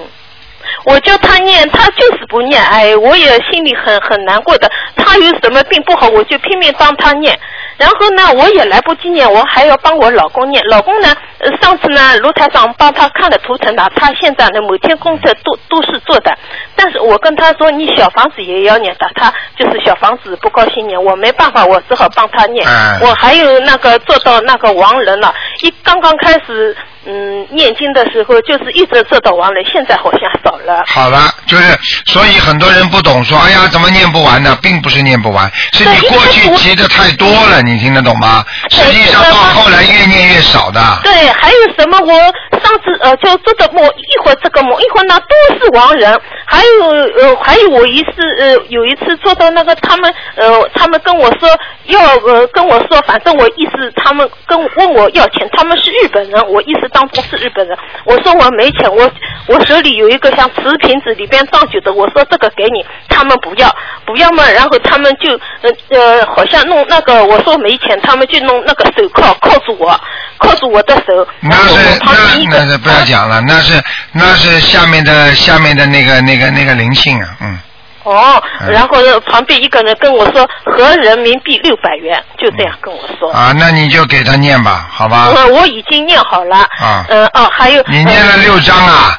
[0.87, 4.71] 我叫他念，他就是不念，哎，我也心里很很难过的。
[4.95, 7.37] 他有什么病不好，我就拼命帮他念。
[7.77, 10.63] 然后呢，我也来不及念，我还要帮我老公念。
[10.69, 16.35] 老公呢，呃上次呢，卢台长帮他看了图腾的，他现在呢每天功课都都是做的。
[16.75, 22.67] 但是我跟他说，你小房子也要念的，他就是小房子不高兴念，我没办法，我只好帮他念。
[22.67, 30.83] 哎我还有那个做到那个亡人了，一刚刚开始嗯念经的时候，就是一直做到亡人，现在好像少了。
[30.87, 31.63] 好了，就是
[32.07, 34.57] 所以很多人不懂，说哎呀怎么念不完呢？
[34.63, 38.43] 并不是念不完，是你过去因为我急的太多了，你听得懂吗？
[38.69, 40.79] 对实际上到后来越念越少的。
[41.03, 41.97] 对，还有什么？
[41.99, 42.13] 我
[42.59, 46.19] 上次呃，就做的梦，一会儿这个梦，一会儿那都是亡人。
[46.45, 51.49] 还有呃，还有我一次呃，有一次做到那个他们呃，他们跟我说
[51.85, 57.77] 要呃跟我说，反正我意思他们跟问我要钱，他们是日本人，我意思当中是日本人。
[58.05, 59.09] 我说我没钱，我
[59.47, 63.69] 我手里有一个像瓷瓶子里边装酒的，我说这个给你，他们不要
[64.05, 69.99] 不要嘛，然后他们就呃呃好像弄那个我说没钱，他们就弄那个手铐铐住我，
[70.39, 72.11] 铐住我的手，那是那
[72.49, 77.59] 那是不要讲了，那是那是下面的下面的那个那个那个灵性啊，嗯，
[78.03, 83.31] 哦，嗯然后旁边一个人跟我说合人民币六百元，就这样跟我说。
[83.31, 85.29] 啊，那你就给他念吧，好吧？
[85.29, 86.57] 我我已经念好了。
[86.79, 87.83] 啊嗯哦，还有。
[87.87, 89.16] 你念了呃六张啊，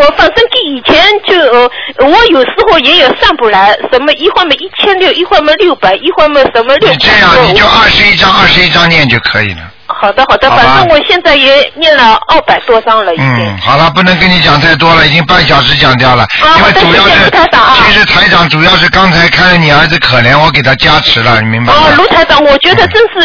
[0.00, 1.70] 我反正跟以前就呃，
[2.08, 6.90] 我有时候也有上不来，什么一会儿嘛一千六，一会儿嘛六百，一会儿嘛什么六。
[6.90, 9.60] 你这样你就二十一张二十一张念就可以了。
[10.00, 13.26] 好的好的，好反正我现在也念了二百多张了已经。
[13.26, 16.22] 嗯，好了，不能跟你讲太多了，已经半小时讲掉了。
[16.22, 21.80] 啊因为主要是，台长啊其实台长主要是刚才看着你儿子可怜，我给他加持了，你明白吗？
[21.80, 23.20] 哦，卢台长，我觉得真是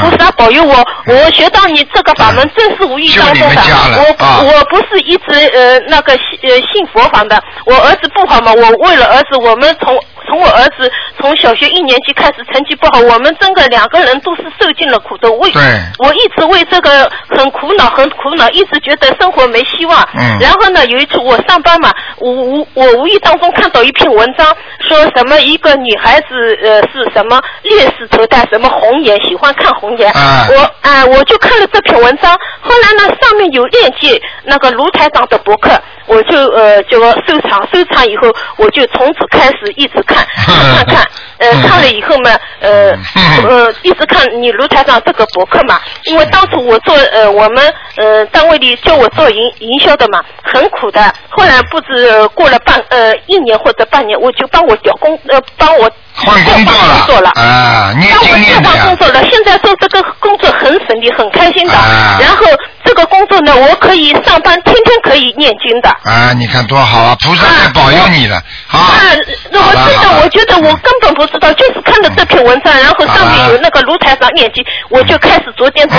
[0.00, 3.46] 菩萨保佑我，我学到你这个法门嗯真是无意当中的。
[3.48, 9.98] 们家了我啊我不是一直呃那个信呃信佛法的，我儿子不好嘛，我为了儿子，我们从
[10.28, 15.30] 从我儿子从小学一年级开始成绩不好，我们真的两个人都是受尽了苦的。
[15.32, 15.62] 为对
[16.04, 20.06] 我一直为这个很苦恼，很苦恼，一直觉得生活没希望。
[20.18, 24.54] 嗯然后呢，有一次我上班嘛，我无我无意当中看到一篇文章，
[24.86, 26.26] 说什么一个女孩子
[26.62, 30.10] 呃是什么烈士头戴什么红颜，喜欢看红颜。
[30.12, 35.70] 啊我啊、我就看了这篇文章，后来呢上面有链接那个卢台长的博客，
[36.06, 41.02] 我就呃就收藏，收藏以后我就从此开始一直看 看看，
[41.38, 51.00] 呃嗯看了以后嘛呃嗯呃一直看你卢台长这个博客嘛，因为当初我做呃我们呃单位里叫我做营营销的嘛，很苦的。
[51.30, 57.30] 后来不知呃过了半呃一年或者半年，我就帮我调工呃帮我换工作调换工作了。
[57.34, 58.96] 啊，念帮我经念的呀调换工。
[58.96, 61.74] 作了，现在做这个工作很顺利，很开心的。
[61.74, 62.44] 啊然后
[62.84, 65.88] 这个工作呢，我可以上班，天天可以念经的。
[66.04, 67.16] 啊，你看多好啊！
[67.20, 68.63] 菩萨在保佑你了，好。
[68.74, 69.16] 啊，
[69.50, 75.98] 那我知道，好了好了我觉得我根本不知道，就是看了这篇文章，然后上面有那个卢台长念经，我就开始昨天看，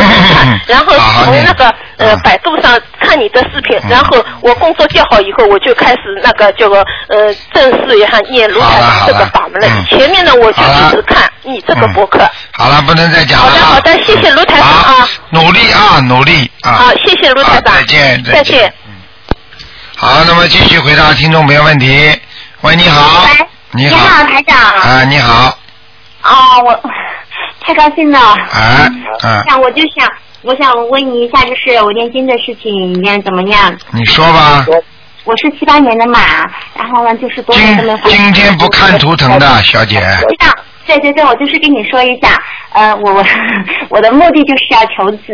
[0.68, 1.66] 然后从那个
[1.98, 6.78] 呃嗯百度上看你的视频，嗯然后我工作调好以后，我就开始那个叫做
[7.10, 9.86] 呃正式也还念卢台长这个法门了。
[9.90, 12.20] 前面呢我就一直看你这个博客。
[12.52, 13.52] 好了，不能再讲了啊。
[13.52, 16.72] 好的好的谢谢卢台长啊努力啊，努力啊。
[16.72, 17.74] 好，谢谢卢台长。
[17.74, 18.74] 啊再见，再见。
[19.98, 22.20] 好，那么继续回答听众朋友问题。
[22.66, 23.26] 喂，你好。
[23.26, 24.58] 喂，你你好，台长。
[24.58, 25.56] 啊，你好。
[26.22, 26.82] 啊，我
[27.62, 28.20] 太高兴了。
[28.52, 28.90] 哎，
[29.24, 33.72] 嗯，想我就想，我想问你一下，就是我念经的事情念怎么样？
[33.92, 34.66] 你说吧。
[35.26, 36.20] 我是七八年的马，
[36.76, 40.52] 然后呢就是多年都没今今天不看图腾的小姐，我想，
[40.86, 42.42] 对对对，我就是跟你说一下，
[42.74, 43.26] 呃，我我
[43.90, 45.34] 我的目的就是要求子，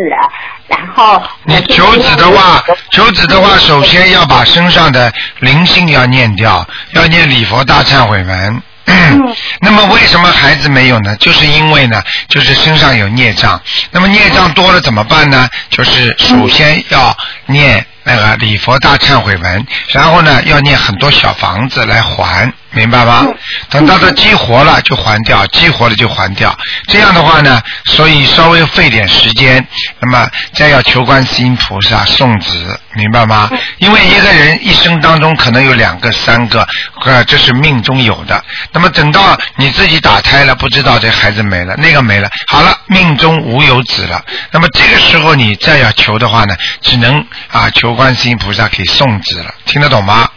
[0.67, 8.61] 然后你求子的话，求子的话，首先要把身上的灵性要念掉，要念礼佛大忏悔文。
[8.85, 11.15] 嗯 那么为什么孩子没有呢？
[11.17, 13.61] 就是因为呢，就是身上有孽障。
[13.91, 15.47] 那么孽障多了怎么办呢？
[15.69, 23.27] 就是首先要念那个礼佛大忏悔文，然后呢要念很多小房子来还，明白吗？
[23.69, 26.57] 等到它激活了就还掉，激活了就还掉。
[26.87, 29.65] 这样的话呢，所以稍微费点时间，
[29.99, 33.49] 那么再要求观世音菩萨送子，明白吗？
[33.77, 36.67] 因为一个人一生当中可能有两个、三个，
[37.05, 38.43] 呃，这是命中有的。
[38.71, 44.23] 那么等到你自己打胎了，不知道这孩子没了，那个没了，好了，命中无有子了。
[44.51, 50.29] 那么这个时候你再要求的话呢，只能啊求观世音菩萨给送子了，听得懂吗？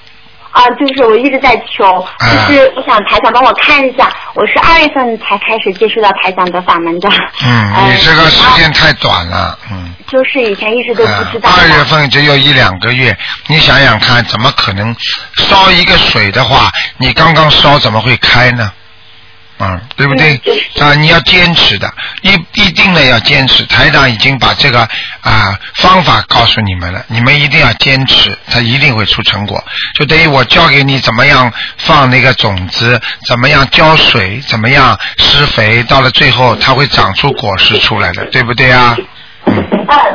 [0.50, 7.08] 啊，就是我一直在求，啊就是我想台长帮我看一下，我是二月份才开始接触到台长的法门的，
[7.44, 9.92] 嗯，呃你这个时间太短了，嗯。
[10.06, 11.84] 就是以前一直都不知道啊二月。
[11.84, 13.16] 份只有一两个月，
[13.48, 14.94] 你想想看，怎么可能
[15.38, 18.70] 烧一个水的话，你刚刚烧怎么会开呢？
[19.58, 20.40] 嗯，对不对？
[20.80, 21.88] 啊，你要坚持的，
[22.22, 23.64] 一一定的要坚持。
[23.66, 24.80] 台长已经把这个
[25.20, 29.62] 啊方法告诉你们了，你们一定要坚持，它一定会出成果。
[29.94, 38.96] 就等于我教给你怎么样放那个种子，怎么样浇水，怎么样施肥，到了最后它会长出果实出来的，对不对啊？
[39.46, 39.54] 嗯，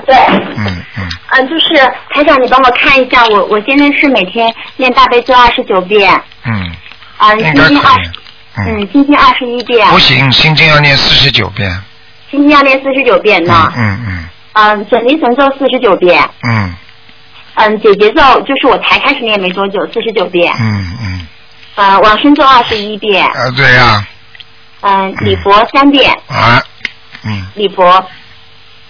[0.05, 0.15] 对。
[0.57, 0.65] 嗯
[0.97, 1.07] 嗯。
[1.31, 1.75] 嗯，就是
[2.13, 6.11] 台长，你帮我看一下，我我现在是每天念大悲咒二十九遍，
[6.43, 6.71] 嗯，
[7.19, 8.09] 嗯，应心经二该可以，。
[8.57, 11.69] 嗯，嗯，心经二十一遍，不行，心经要念四十九遍。
[12.31, 13.83] 心经要念四十九遍呢嗯。
[13.83, 14.29] 嗯嗯。
[14.53, 16.75] 嗯，准提神咒四十九遍，嗯。
[17.55, 21.27] 嗯，解结咒就是我才开始念没多久，四十九遍，嗯嗯，
[21.75, 24.07] 嗯，往生咒二十一遍，啊对呀、
[24.81, 26.61] 嗯，礼佛三遍，啊，
[27.23, 28.01] 嗯，礼佛，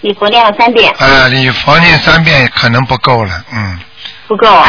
[0.02, 3.80] 礼佛念了三遍，呃，礼佛念三遍可能不够了，嗯，
[4.28, 4.68] 不够啊，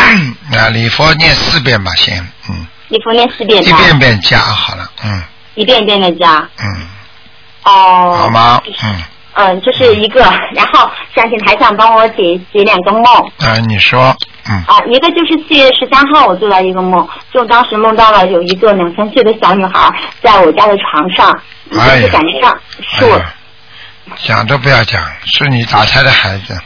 [0.57, 2.17] 啊，礼佛念四遍吧，先，
[2.49, 5.23] 嗯，礼佛念四遍一吧，遍遍加好了，嗯。
[5.55, 6.87] 一遍一遍的加，嗯，
[7.63, 8.61] 哦，好吗？
[8.83, 10.21] 嗯，嗯，这是一个，
[10.53, 13.03] 然后想请台长帮我解解两个梦。
[13.39, 14.15] 啊，你说，
[14.49, 14.55] 嗯。
[14.67, 21.37] 啊，一个就是四月十三号我做了一个梦，就当时梦到了有一个两三岁的小女孩在我家的床上，
[21.71, 23.33] 就哎呀是感觉上是我，哎呀。
[24.23, 26.57] 讲都不要讲，是你打胎的孩子，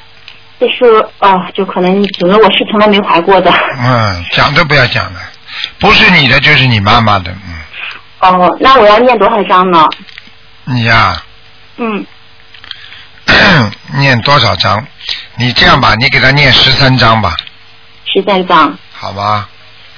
[0.60, 0.86] 就是
[1.20, 5.20] 哦，就可能可能我是从来没怀过的，嗯，讲都不要讲了，
[5.80, 9.88] 不是你的就是你妈妈的，嗯，哦，那我要念多少章呢？
[10.66, 11.22] 你呀、
[11.78, 12.06] 嗯，
[13.98, 14.86] 念多少章？
[15.38, 17.34] 你这样吧，你给他念十三章吧，
[18.06, 18.78] 十三章。
[18.94, 19.48] 好吗？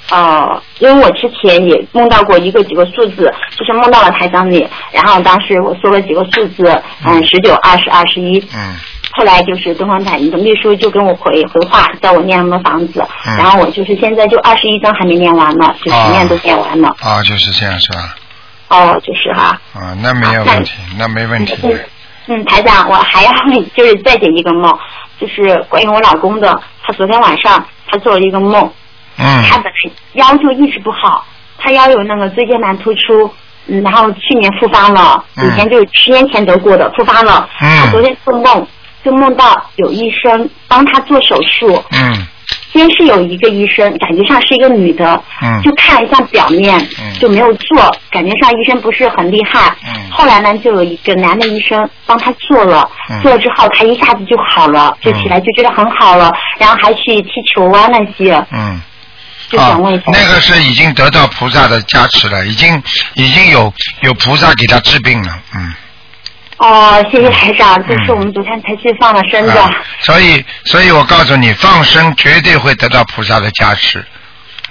[0.09, 6.63] 哦，因为我之前也梦到过一个几个数字，就是梦到了台长你，然后当时我说了几个数字，
[7.03, 8.75] 嗯，十九、二十、二十一，嗯
[9.17, 16.95] 后来就是东方台你的秘书就跟我回回话，叫我念什么房子，嗯然后我就是现在就二十一章还没念完呢，就前面都念完了。
[17.01, 18.15] 啊，就是这样是吧？
[18.69, 21.55] 哦，就是哈，啊，那没有问题，那没问题。
[21.63, 21.79] 嗯
[22.29, 23.31] 嗯，台长，我还要
[23.73, 24.77] 就是再解一个梦，
[25.19, 26.53] 就是关于我老公的，
[26.83, 28.69] 他昨天晚上他做了一个梦，
[29.17, 31.25] 嗯他本来腰就一直不好，
[31.57, 33.33] 他腰有那个椎间盘突出，
[33.67, 37.47] 嗯，然后去年复发了，嗯以前就十年前得过的，复发了。
[37.61, 38.67] 嗯他昨天做梦，
[39.03, 42.27] 就梦到有医生帮他做手术，嗯
[42.71, 47.77] 先是有一个医生，感觉上是一个女的，嗯就看一下表面，嗯就没有做，
[48.11, 49.75] 感觉上医生不是很厉害。
[49.87, 58.81] 嗯后来呢，就有一个男的医生帮他做了，嗯做了之后他一下子就好了，就起来就觉得很好了，然后还去踢球啊那些，嗯。
[59.49, 60.03] 就想问一下。
[60.07, 62.83] 那个是已经得到菩萨的加持了，已经
[63.13, 65.73] 已经有有菩萨给他治病了，嗯。
[66.57, 69.61] 哦，谢谢台长，这是我们昨天才去放了生的。
[69.61, 74.03] 啊，所以所以我告诉你，放生绝对会得到菩萨的加持。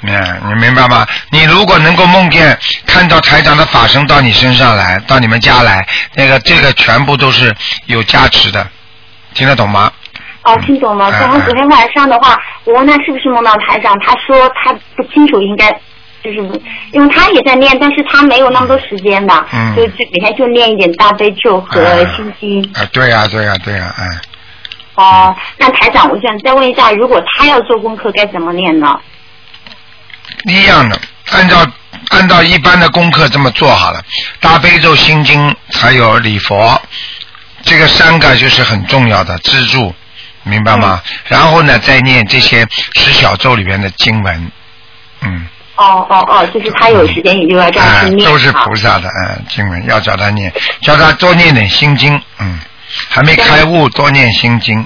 [0.02, 1.06] 嗯，你明白吗？
[1.30, 7.54] 你如果能够梦见看到台长的法身到你身上来，到你们家来，那个这个全部都是
[7.86, 8.66] 有加持的，
[9.34, 9.90] 听得懂吗？
[10.42, 11.10] 哦，听懂了。
[11.10, 15.70] 嗯然后昨天晚上的话，我问他是不是梦到台长，他说他不清楚，应该
[16.26, 16.60] 就是
[16.92, 22.72] 因为他也在念，但是他没有那么多时间的，嗯就就每天就念一点大悲咒和嗯心经。
[22.74, 24.04] 啊，对呀、对呀、对呀、哎。
[24.96, 28.98] 哦，那台长，我想再问一下，如果他要做功课，该怎么念呢？
[30.46, 30.98] 一样的，
[31.30, 31.64] 按照
[32.08, 34.02] 按照一般的功课这么做好了。
[34.40, 36.80] 大悲咒、心经还有礼佛，
[37.62, 39.94] 这个三个就是很重要的支柱，
[40.44, 41.02] 明白吗？
[41.26, 44.50] 然后呢，再念这些十小咒里边的经文，
[45.20, 45.46] 嗯。
[45.76, 48.30] 哦哦哦，就是他有时间也就要这样啊去，念。
[48.30, 52.58] 都是菩萨的，嗯，经文要叫他念，叫他多念点心经，嗯，
[53.10, 54.80] 还没开悟，多念心经，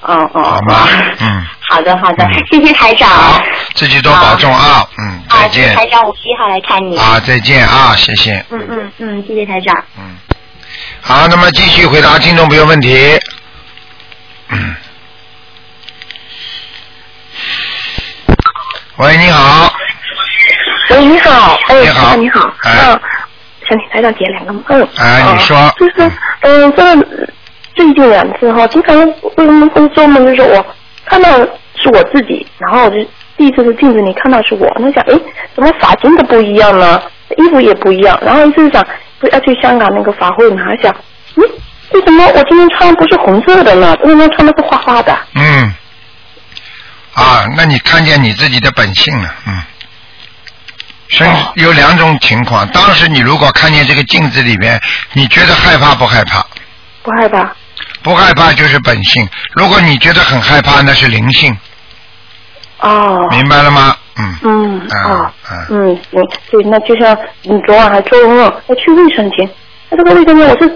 [0.00, 0.42] 哦哦。
[0.42, 1.16] 好吗哦？
[1.20, 3.08] 嗯，好的好的嗯，谢谢台长。
[3.08, 3.40] 好，
[3.74, 6.96] 自己多保重啊，嗯，再见，台长，我一号来看你。
[6.98, 9.84] 啊，再见啊，谢谢，嗯嗯嗯，谢谢台长。
[9.98, 10.16] 嗯，
[11.00, 13.16] 好，那么继续回答听众朋友问题。
[14.48, 14.74] 嗯。
[18.98, 19.70] 喂，你好，
[20.90, 23.00] 喂，你好，哎，你好你好，哎嗯，
[23.68, 24.62] 想请台长解两个梦。
[24.98, 27.06] 哎啊你说就是，嗯，这个
[27.74, 30.66] 最近两次哈，经常为什么会做梦，就是我
[31.04, 32.96] 看到是我自己，然后我就
[33.36, 35.18] 第一次是镜子里看到是我，那想，哎，
[35.54, 37.02] 怎么发型都不一样呢？
[37.36, 38.86] 衣服也不一样，然后一直想，
[39.18, 40.94] 不要去香港那个法会呢，还想，
[41.34, 41.42] 嗯，
[41.92, 43.96] 为什么我今天穿的不是红色的呢？
[44.04, 45.18] 为什么穿的是花花的？
[45.34, 45.74] 嗯，
[47.14, 49.60] 啊，那你看见你自己的本性了，嗯。
[51.08, 54.80] 身哦有两种情况，当时你如果看见这个镜子里面，
[55.12, 56.44] 你觉得害怕不害怕？
[57.02, 57.52] 不害怕？
[58.02, 59.28] 不害怕就是本性。
[59.54, 61.56] 如果你觉得很害怕，那是灵性，
[62.80, 63.26] 哦。
[63.30, 63.96] 明白了吗？
[64.18, 64.38] 嗯。
[64.42, 65.32] 嗯啊
[65.70, 69.48] 嗯行，对，那就像你昨晚还做噩梦要去卫生间，
[69.90, 70.68] 那这个卫生间我是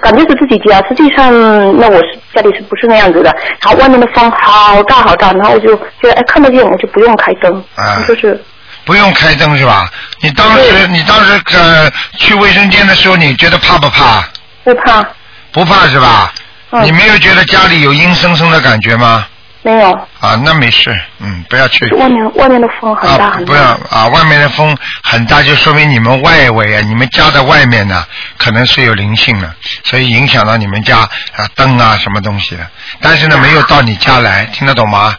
[0.00, 1.30] 感觉是自己家，实际上
[1.78, 3.30] 那我是家里是不是那样子的？
[3.60, 8.40] 然后外面的风好大好大，然后我就觉得哎看得见，我就不用开灯，啊就是
[8.84, 9.90] 不用开灯是吧？
[10.20, 14.24] 你当时你当时呃去卫生间的时候，你觉得怕不怕？
[14.64, 15.04] 不怕，
[15.52, 16.32] 不怕是吧？
[16.72, 19.26] 嗯你没有觉得家里有阴森森的感觉吗？
[19.62, 21.84] 没有，啊，那没事，嗯，不要去。
[21.96, 24.06] 外面外面的风很大啊，不要，啊！
[24.08, 28.06] 外面的风很大，就说明你们外围啊，你们家的外面呢，
[28.38, 29.52] 可能是有灵性的，
[29.84, 32.66] 所以影响到你们家啊灯啊什么东西的。
[33.02, 35.14] 但是呢，没有到你家来，听得懂吗？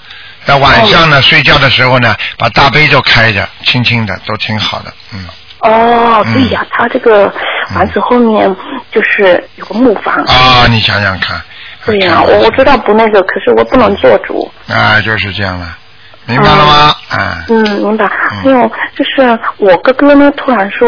[0.45, 5.25] 在晚上呢，睡觉的时候呢，把大悲咒开着，轻轻的，都挺好的，嗯。
[5.59, 7.31] 哦，嗯对呀，他这个
[7.69, 8.53] 房子后面
[8.91, 11.39] 就是有个木房，啊，你想想看。
[11.85, 14.51] 对呀，我我知道不那个，可是我不能做主。
[14.67, 15.77] 啊，就是这样了，
[16.25, 16.95] 明白了吗？
[17.09, 17.43] 啊。
[17.47, 18.05] 嗯，明白。
[18.05, 18.09] 嗯
[18.43, 20.87] 还有就是我哥哥呢，突然说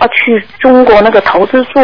[0.00, 1.82] 要去中国那个投资做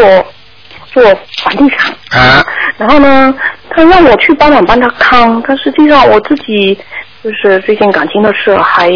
[0.95, 1.03] 做
[1.43, 2.43] 房地产，啊
[2.79, 3.35] 然后呢，
[3.71, 6.79] 他让我去帮忙帮他看，但实际上我自己
[7.23, 8.89] 就是最近感情的事还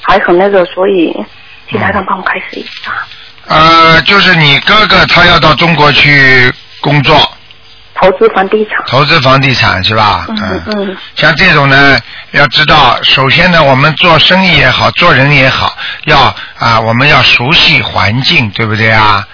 [0.00, 1.12] 还很那个，所以
[1.68, 2.92] 请台长帮我开始一下。
[3.48, 7.16] 呃，就是你哥哥他要到中国去工作，
[7.94, 10.26] 投资房地产，投资房地产是吧？
[10.28, 11.98] 嗯嗯像这种呢，
[12.30, 16.18] 要知道，首先呢，我们做生意也好，做人也好，要
[16.58, 19.24] 啊，我们要熟悉环境，对不对啊？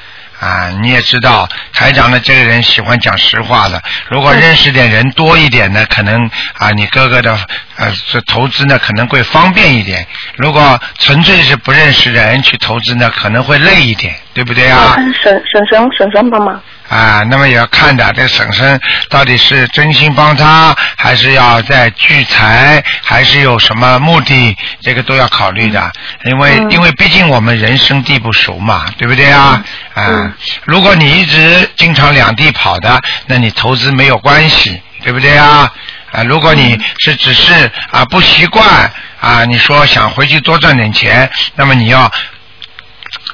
[0.40, 3.80] 啊，你也知道，台长呢这个人喜欢讲实话的。
[4.08, 7.38] 如果认识点人多一点呢，可能啊，你哥哥的
[7.76, 10.06] 呃这投资呢可能会方便一点。
[10.36, 14.94] 如果纯粹是不认识的人去投资呢，可能会累一点，对不对啊？
[14.94, 16.60] 看婶婶婶婶婶帮忙。
[16.90, 25.92] 啊，那么也要看的，这婶婶到底是真心帮他，还是要在聚财，还是有什么目的，这个都要考虑的。
[26.24, 29.62] 因为、嗯因为毕竟我们人生地不熟嘛，对不对啊？
[29.94, 35.72] 啊、嗯如果你一直经常两地跑的，那你投资没有关系，对不对啊？
[36.10, 42.10] 啊，如果你是只是啊不习惯啊，你说想回去多赚点钱，那么你要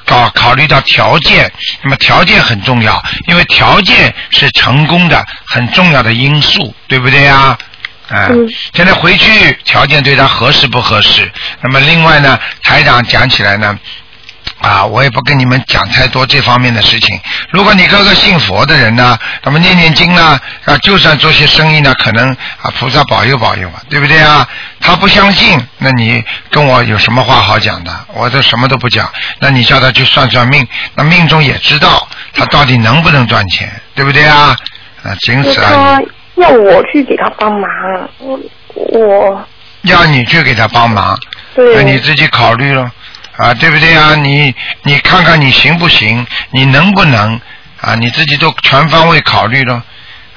[0.07, 1.51] 考考虑到条件，
[1.83, 7.55] 那么条件很重要，因为条件是成功的很重要的因素，对不对呀？
[8.09, 11.29] 啊，嗯现在回去条件对他合适不合适？
[11.61, 13.77] 那么另外呢，台长讲起来呢，
[14.59, 17.19] 啊，我也不跟你们讲太多这方面的事情。
[17.51, 22.29] 如果你哥哥信佛的人呢，那么念念经呢，啊，就算做些生意呢，可能
[22.61, 24.47] 啊，菩萨保佑保佑啊，对不对啊？
[24.79, 27.91] 他不相信，那你跟我有什么话好讲的？
[28.13, 29.07] 我都什么都不讲，
[29.39, 34.57] 那你叫他去算算命，那命中也知道他到底能不能赚钱，对不对啊？
[35.03, 36.41] 啊，仅此而已。
[36.41, 37.69] 要我去给他帮忙，
[38.19, 38.39] 我
[38.75, 39.47] 我
[39.83, 41.17] 要你去给他帮忙，
[41.55, 42.91] 对那你自己考虑了
[43.37, 44.15] 啊，对不对啊？
[44.15, 47.39] 你你看看你行不行，你能不能
[47.81, 47.95] 啊？
[47.95, 49.83] 你自己都全方位考虑了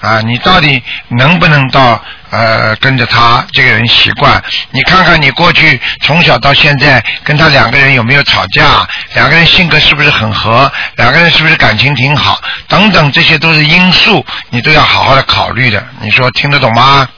[0.00, 4.42] 啊，你到底能不能到呃跟着他这个人习惯？
[4.70, 8.86] 你看看你过去从小到现在跟他两个人有没有吵架？
[9.14, 10.70] 两个人性格是不是很合？
[10.96, 12.40] 两个人是不是感情挺好？
[12.68, 15.82] 等等，这些都是因素，你都要好好的考虑的。
[16.00, 17.08] 你说听得懂吗？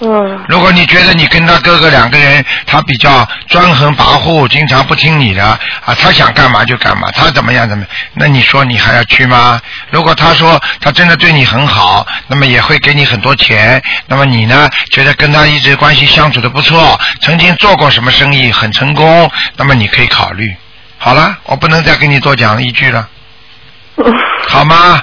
[0.00, 5.58] 嗯如果你觉得你跟他哥哥两个人，他比较专横跋扈，经常不听你的啊，
[6.00, 9.60] 他想干嘛就干嘛，他怎么样怎么样，那你说你还要去吗？
[9.90, 20.56] 如果他说他真的对你很好，那么也会给你很多钱，那么你呢觉得跟他一直关系相处的不错，曾经做过什么生意很成功，那么你可以考虑。
[20.98, 23.08] 好了，我不能再跟你多讲一句了，
[24.46, 25.02] 好吗？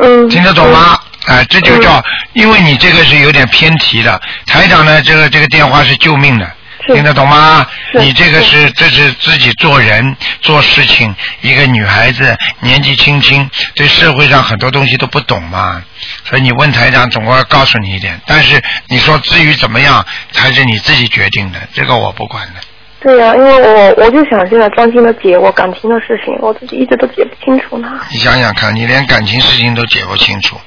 [0.00, 0.98] 嗯，听得懂吗？
[1.26, 2.02] 哎、这就叫，
[2.34, 4.20] 因为你这个是有点偏题的。
[4.46, 6.46] 台长呢，这个这个电话是救命的，
[6.86, 7.66] 是听得懂吗？
[7.94, 15.82] 你这个是这是自己做人做事情，一个女孩子年纪轻轻，对社会上很多东西都不懂嘛，
[16.24, 18.20] 所以你问台长总归要告诉你一点。
[18.26, 20.04] 但是你说至于怎么样，
[20.34, 22.60] 还是你自己决定的，这个我不管的。
[23.04, 28.00] 对呀、因为我我就想现在专心的解我感情的事情，我自己一直都解不清楚呢。
[28.10, 30.58] 你想想看，你连感情事情都解不清楚，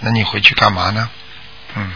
[0.00, 1.08] 那你回去干嘛呢？
[1.74, 1.90] 嗯。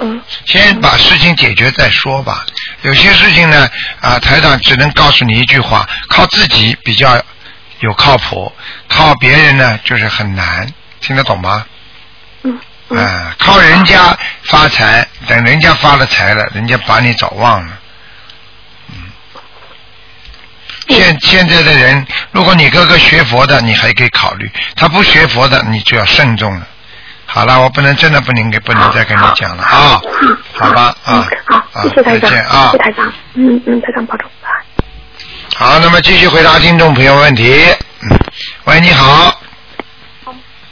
[0.00, 2.44] 嗯先把事情解决再说吧。
[2.82, 3.66] 有些事情呢，
[4.00, 7.16] 啊，台长只能告诉你一句话：靠自己比较
[7.80, 8.52] 有靠谱，
[8.88, 10.66] 靠别人呢就是很难。
[11.00, 11.64] 听得懂吗？
[12.42, 12.58] 嗯
[12.88, 17.78] 嗯啊，靠人家发财，等人家发了财了，人家把你早忘了。
[18.90, 19.12] 嗯。
[20.88, 26.66] 现现在的人，如果你哥哥学佛的，你还可以考虑；他不学佛的，你就要慎重了。
[27.26, 30.00] 好了，我不能真的不能给不能再跟你讲了啊，
[30.52, 34.48] 好吧啊嗯，好，啊谢谢台长，再见啊谢谢台长，嗯嗯，台长保重，拜。
[35.56, 37.64] 好，那么继续回答听众朋友问题。
[38.02, 38.18] 嗯，
[38.64, 39.40] 喂，你好。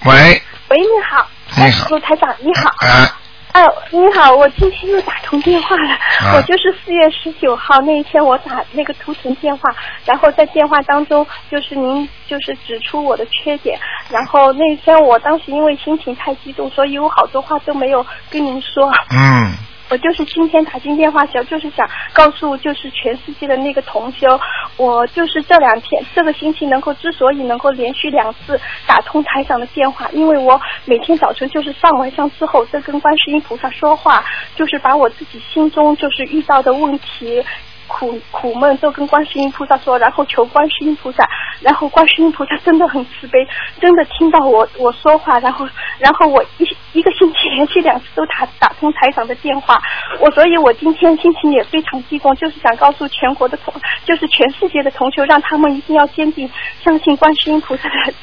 [0.04, 2.70] 喂，喂，你好，你好卢台长，你好。
[2.86, 3.16] 啊，
[3.52, 5.90] 哎、你好，我今天又打通电话了。
[5.90, 9.62] 啊我就是四月十九号那一天，我打那个图腾电话，
[10.06, 13.78] 然后在电话当中，就是您就是指出我的缺点，
[14.10, 18.90] 然后那一天我当时因为心情太激动，所以我好多话都没有跟您说。
[19.10, 19.52] 嗯，
[19.92, 24.40] 我就是今天打进电话想，就是想告诉就是全世界的那个同修，
[24.78, 34.24] 我就是这两天这个星期能够之所以能够连续两次打通台长的电话，因为我每天早晨就是上完香之后，在跟观世音菩萨说话，
[34.56, 37.44] 就是把我自己心中就是遇到的问题。
[37.92, 41.28] 苦苦闷都跟观世音菩萨说，然后求观世音菩萨，
[41.60, 43.46] 然后观世音菩萨真的很慈悲，
[43.80, 45.68] 真的听到我我说话，然后
[45.98, 46.64] 然后我一
[46.94, 49.78] 一个星期连续两次都打打通台长的电话，
[50.20, 53.74] 我所以，我今天心情也非常激动，就是想告诉全国的同，
[54.06, 56.50] 就是全世界的同修，让他们一定要坚定
[56.82, 58.14] 相信观世音菩萨的，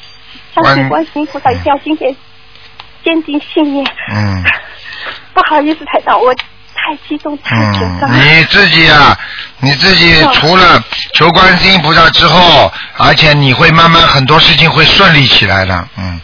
[0.54, 2.16] 相信观世音菩萨，一定要坚定
[3.04, 3.86] 坚定信念。
[4.12, 4.42] 嗯
[5.32, 6.34] 不好意思，台长，我
[6.82, 8.16] 太激动太紧嗯张，了。
[8.16, 9.16] 你自己啊，
[9.58, 10.82] 你自己除了
[11.14, 16.20] 求观世音菩萨之后，而且你会慢慢很多事情会顺利起来的，嗯，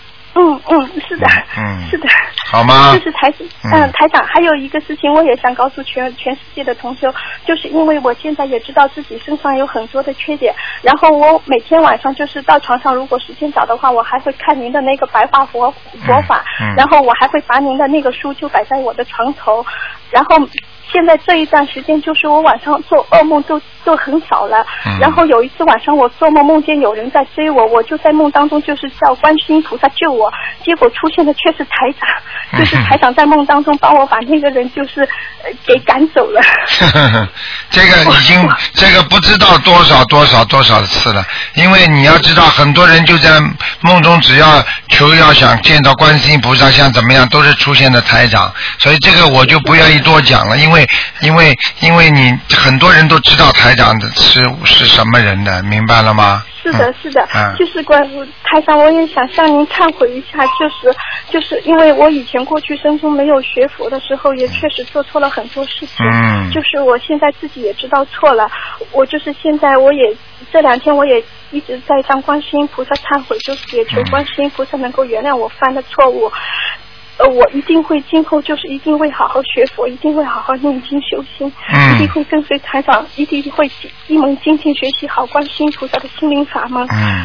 [1.00, 1.26] 是的，
[1.56, 2.08] 嗯是的。
[2.50, 2.94] 好吗？
[2.94, 3.28] 就是台
[3.64, 3.72] 嗯。
[3.72, 7.12] 嗯，台长，还有一个事情，我也想告诉全全世界的同修，
[7.44, 15.70] 就是因为我现在也知道自己身上有很多的缺点，然后我每天晚上就是到床上，如果时间早的话，我还会看您的那个白话佛
[16.06, 16.74] 佛法，嗯。
[16.76, 19.64] 然后我还会把您的那个书就摆在我的床头，
[20.10, 20.36] 然后
[20.90, 24.58] 现在这一段时间，就是我晚上做噩梦都都很少了。
[24.84, 30.32] 嗯然后有一次晚上我做梦梦见有人在追我，我就在梦当中就是叫观世音菩萨救我，
[30.64, 35.02] 结果出现的却是台长，就是台长在梦当中帮我把那个人就是
[35.44, 36.40] 呃给赶走了。
[37.70, 41.24] 这个已经这个不知道多少多少多少次了，
[41.54, 43.38] 因为你要知道，很多人就在
[43.82, 50.88] 梦中，只要求要想见到观世音菩萨，像怎么样，都是出现的台长，所以这个我就不愿意多讲了，因为
[51.20, 56.42] 因为因为你很多人都知道台长的是是什么人的，明白了吗？
[56.62, 57.54] 是的，是的，嗯。
[57.56, 58.02] 就是关
[58.42, 60.96] 台长，我也想向您忏悔一下，就是
[61.30, 66.50] 就是因为我以前过去生中没有学佛的时候，也确实做错了很多事情，嗯。
[66.50, 68.50] 就是我现在自己也知道错了，
[68.90, 70.12] 我就是现在我也
[70.52, 71.22] 这两天我也
[71.52, 74.10] 一直在向观世音菩萨忏悔，就是也求嗯。
[74.10, 76.32] 观世音菩萨能够原谅我犯的错误。
[77.18, 83.70] 呃，我一定会今后就是一定会好好学佛，一定会好好念经修心，嗯一定会跟随台长，一定会
[84.06, 86.86] 一门精进学习好观世音菩萨的心灵法门。
[86.90, 87.24] 嗯，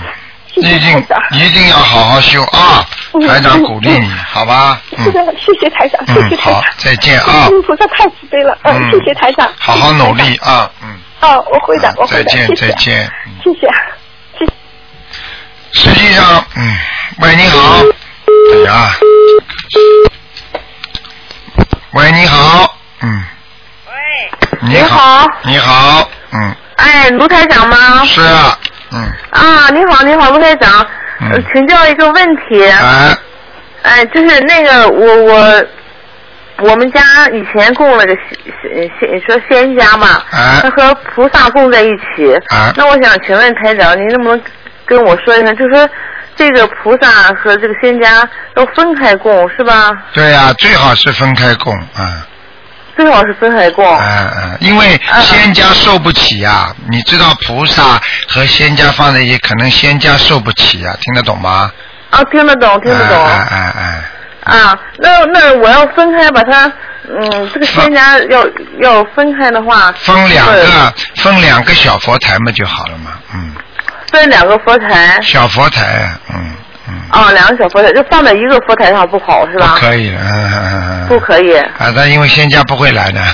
[0.54, 1.22] 谢谢一定台长。
[1.32, 2.86] 一定要好好修啊！
[3.14, 4.82] 嗯台长鼓励你，好吧？
[4.98, 7.52] 嗯是的，谢谢台长，谢谢台长。，再见啊观世！
[7.52, 9.52] 音菩萨太慈悲了，嗯，嗯谢谢台长。
[9.60, 10.72] 好好努力啊！
[10.82, 10.88] 嗯。
[11.20, 11.38] 长。
[11.38, 13.68] 哦，我会的啊，我会的，再见谢谢再见嗯谢谢，
[14.40, 14.54] 谢谢。
[15.74, 16.78] 实际上，嗯，
[17.22, 17.76] 喂，你好，
[18.56, 18.90] 哎呀，
[21.94, 23.24] 喂，你好，嗯，
[23.88, 24.32] 喂，
[24.62, 27.76] 你好，你好，嗯，哎，卢台长吗？
[28.06, 28.58] 是啊，
[28.94, 30.86] 嗯，啊，你好，你好，卢台长，
[31.20, 31.32] 嗯。
[31.32, 33.14] 呃请教一个问题，哎，
[33.84, 35.66] 哎，就是那个我我
[36.60, 37.02] 我们家
[37.34, 38.16] 以前供了个
[38.62, 42.34] 仙仙说仙家嘛，啊它和菩萨供在一起。
[42.48, 44.42] 啊那我想请问台长，您能不能
[44.86, 45.90] 跟我说一下，就说
[46.42, 49.96] 这个菩萨和这个仙家都分开供是吧？
[50.12, 52.26] 对呀、最好是分开供啊。
[52.98, 53.86] 最好是分开供。
[53.86, 61.72] 嗯嗯，因为仙家受不起呀、你知道菩萨和仙家放在一起，可能仙家受不起呀、听得懂吗？
[62.10, 63.24] 啊，听得懂，听得懂。
[63.24, 63.74] 哎哎
[64.44, 66.66] 哎，啊，那那我要分开把它，
[67.08, 68.44] 嗯，这个仙家要
[68.80, 73.54] 要分开的话，分两个分两个小佛台嘛就好了嘛，嗯，
[74.12, 76.54] 分两个佛台，小佛台，嗯，
[77.10, 79.76] 啊，两个小佛台就放在一个佛台上不好是不吧？
[79.80, 81.08] 可以的，嗯嗯嗯嗯。
[81.08, 81.56] 不可以。
[81.58, 83.22] 啊，但因为仙家不会来的。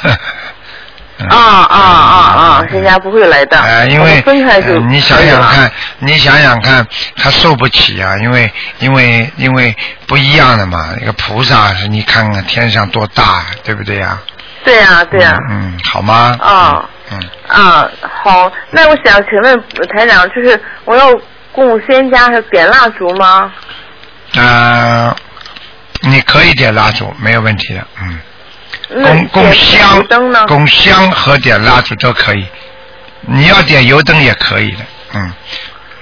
[1.32, 2.18] 啊啊啊
[2.62, 2.66] 啊！
[2.72, 3.58] 仙家不会来的。
[3.58, 9.76] 啊，因为分开就呃你想想看，你想想看，他受不起啊，因为因为因为
[10.06, 10.90] 不一样的嘛。
[11.02, 14.16] 一个菩萨是，你看看天上多大，对不对呀、
[14.64, 16.38] 对呀、对呀、嗯，好吗？
[16.40, 17.89] 啊嗯，啊，
[18.24, 19.64] 好，那我想请问
[19.95, 21.14] 台长，就是我要
[21.51, 23.51] 供仙家是点蜡烛吗？
[24.36, 25.16] 呃，
[26.01, 28.20] 你可以点蜡烛，没有问题的，嗯。
[29.03, 30.05] 供供香？
[30.47, 32.45] 供香和点蜡烛都可以，
[33.22, 35.34] 你要点油灯也可以的，嗯。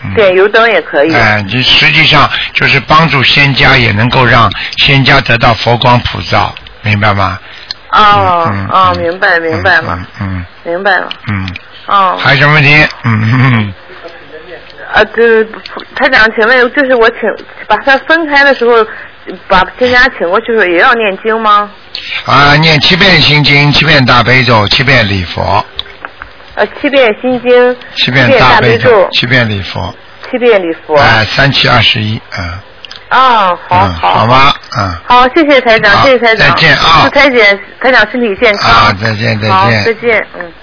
[0.03, 1.15] 嗯点油灯也可以。
[1.15, 6.53] 哎，这实际上就是帮助仙家，也能够让仙家得到佛光普照，
[6.83, 7.39] 明白吗？
[8.03, 11.09] 啊嗯啊，明白明白了，嗯明白了。
[11.27, 11.47] 嗯，
[11.87, 12.73] 哦还有什么问题？
[13.03, 13.73] 嗯嗯
[14.93, 15.43] 啊，这
[15.95, 17.19] 台长，请问就是我请
[17.67, 18.85] 把它分开的时候，
[19.47, 21.69] 把仙家请过去的时候也要念经吗？
[22.25, 25.65] 啊，念七遍心经，七遍大悲咒，七遍礼佛，
[26.55, 29.93] 呃，七遍心经，七遍遍大悲咒，七遍礼佛，
[30.29, 30.95] 七遍礼佛。
[30.95, 32.59] 哎，三七二十一，嗯
[33.15, 34.13] 啊，好嗯，好。
[34.19, 34.53] 好吗？
[34.77, 34.95] 嗯。
[35.07, 36.49] 好，谢谢台长，谢谢台长。
[36.49, 38.69] 再见啊祝台姐台长身体健康。
[38.71, 40.53] 啊再见再见，再见，嗯。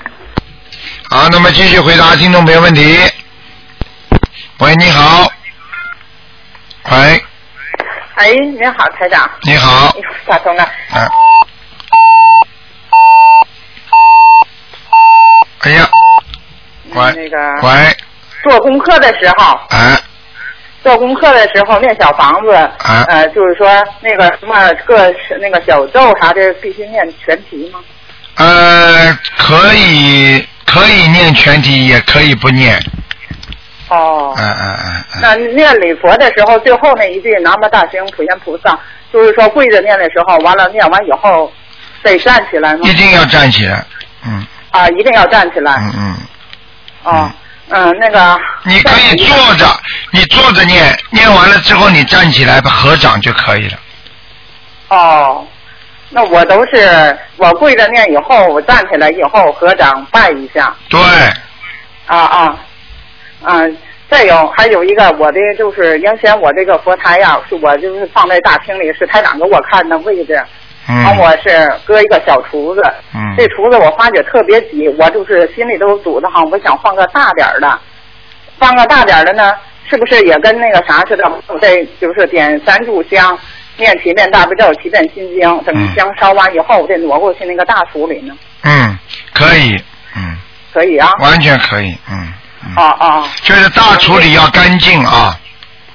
[1.08, 2.98] 好，那么继续回答听众朋友问题。
[4.58, 5.32] 喂，你好。
[6.90, 7.24] 喂，
[8.16, 9.30] 哎，你好，台长。
[9.42, 9.90] 你好
[10.26, 10.62] 打通了。
[10.62, 11.08] 啊。
[15.64, 15.88] 哎呀，
[16.92, 17.96] 喂，那个喂，
[18.42, 19.96] 做功课的时候，哎，
[20.82, 23.68] 做功课的时候念小房子，啊呃，就是说
[24.00, 27.78] 那个什么各那个小咒啥的，必须念全题吗？
[28.36, 32.80] 呃，可以可以念全题，也可以不念。
[33.88, 34.34] 哦。
[34.36, 35.20] 嗯嗯嗯嗯。
[35.20, 38.76] 那念礼佛的时候，最后那一句“南无大行普贤菩萨”，
[39.12, 41.52] 就是说跪着念的时候，完了念完以后
[42.02, 42.80] 得站起来吗？
[42.82, 43.84] 一定要站起来。
[44.26, 45.74] 嗯啊，一定要站起来。
[45.76, 46.16] 嗯嗯。
[47.04, 47.32] 哦，嗯，
[48.00, 48.40] 那个。
[48.64, 49.66] 你可以坐着，
[50.10, 53.78] 你坐着念，念完了之后你站起来合掌就可以了。
[54.88, 55.46] 哦，
[56.10, 60.74] 那我都是我跪着念以后，我站起来以后合掌拜一下。
[60.88, 61.00] 对。
[62.06, 62.58] 啊啊，
[63.44, 63.78] 嗯、
[64.10, 70.44] 再有还有一个我的就是原先我这个佛台呀，是我就是放在大厅里，是台长给我看的位置。
[70.88, 71.04] 嗯。
[71.04, 72.82] 完我是搁一个小厨子。
[73.14, 77.78] 嗯这厨子我发觉特别挤，我就是心里都堵得慌，我想换个大点儿的，
[78.58, 79.54] 换个大点儿的呢，
[79.88, 81.24] 是不是也跟那个啥似的？
[81.46, 83.38] 我得就是点三炷香，
[83.78, 88.98] 念七遍大悲咒，七遍心经，等香烧完以后，我再挪过去那个大厨里呢，嗯，
[89.32, 89.74] 可以，
[90.14, 90.36] 嗯，
[90.74, 91.10] 可以啊？
[91.20, 92.32] 完全可以，嗯，
[92.76, 95.34] 啊啊就是大厨里要干净啊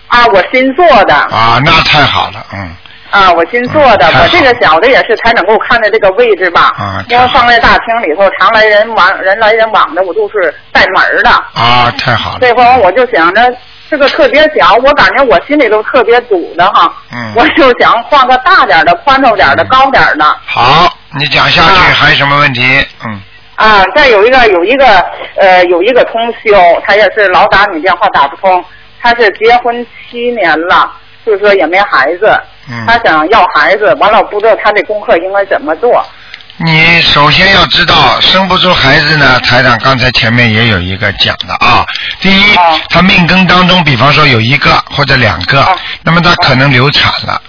[0.07, 0.25] 啊！
[0.27, 2.75] 我新做的啊，那太好了，嗯
[3.09, 11.29] 啊，我新做的，我这个小的也是才能够看的这个位置吧，啊因为放在大厅里头，常来人往人来人往的，我都是带门的。
[11.29, 13.41] 啊，太好了，这会儿我就想着
[13.89, 16.93] 这个特别小，我感觉我心里都特别堵的哈。
[17.13, 20.25] 嗯我就想换个大点的、宽敞点儿的、高点的。
[20.45, 22.61] 好，你讲下去还有什么问题？
[23.05, 23.21] 嗯，
[23.55, 24.85] 啊，再有一个有一个
[25.35, 28.63] 呃有一个通宵，他也是老打你电话打不通，
[29.01, 30.91] 他是结婚七年了，
[31.25, 32.39] 就是说也没孩子，
[32.69, 36.05] 嗯他想要孩子，完了不知道他这功课应该怎么做。
[36.59, 41.85] 你首先要知道，生不出孩子呢，台长刚才前面也有一个讲的啊。
[42.19, 42.43] 第一，
[42.89, 45.63] 他命根当中，比方说有一个或者两个，
[46.01, 47.39] 那么他可能流产了，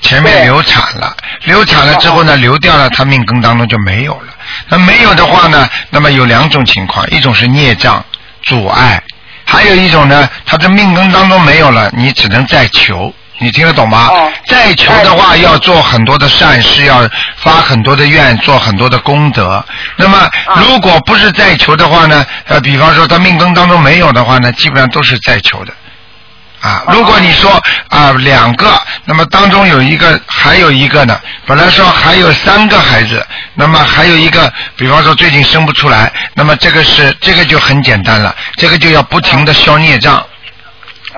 [0.00, 4.32] 前面流产了，流产了之后呢，流掉了，他命根当中就没有了。
[4.68, 8.02] 那没有的话呢，那么有两种情况，一种是孽障
[8.44, 9.02] 阻碍，
[9.44, 13.14] 还有一种呢，他的命根当中没有了，你只能再求。
[13.40, 14.10] 你听得懂吗？
[14.46, 19.64] 再求的话，要做很多的善事，要发很多的愿，做很多的功德。
[19.96, 22.26] 那么，如果不是再求的话呢？
[22.46, 25.72] 呃，比方说他命根当中没有的话呢，基本上都是再求的。
[26.60, 27.52] 啊，如果你说
[27.88, 28.68] 啊两个，
[29.04, 33.24] 那么当中有一个还有一个呢，本来说还有三个孩子，
[33.54, 40.20] 那么还有一个，比方说最近生不出来，那么这个是这个就很简单了，这个就要不停的消孽障。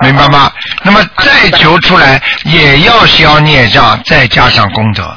[0.05, 0.51] 明白吗？
[0.83, 5.15] 那么再求出来也要消孽障，再加上功德，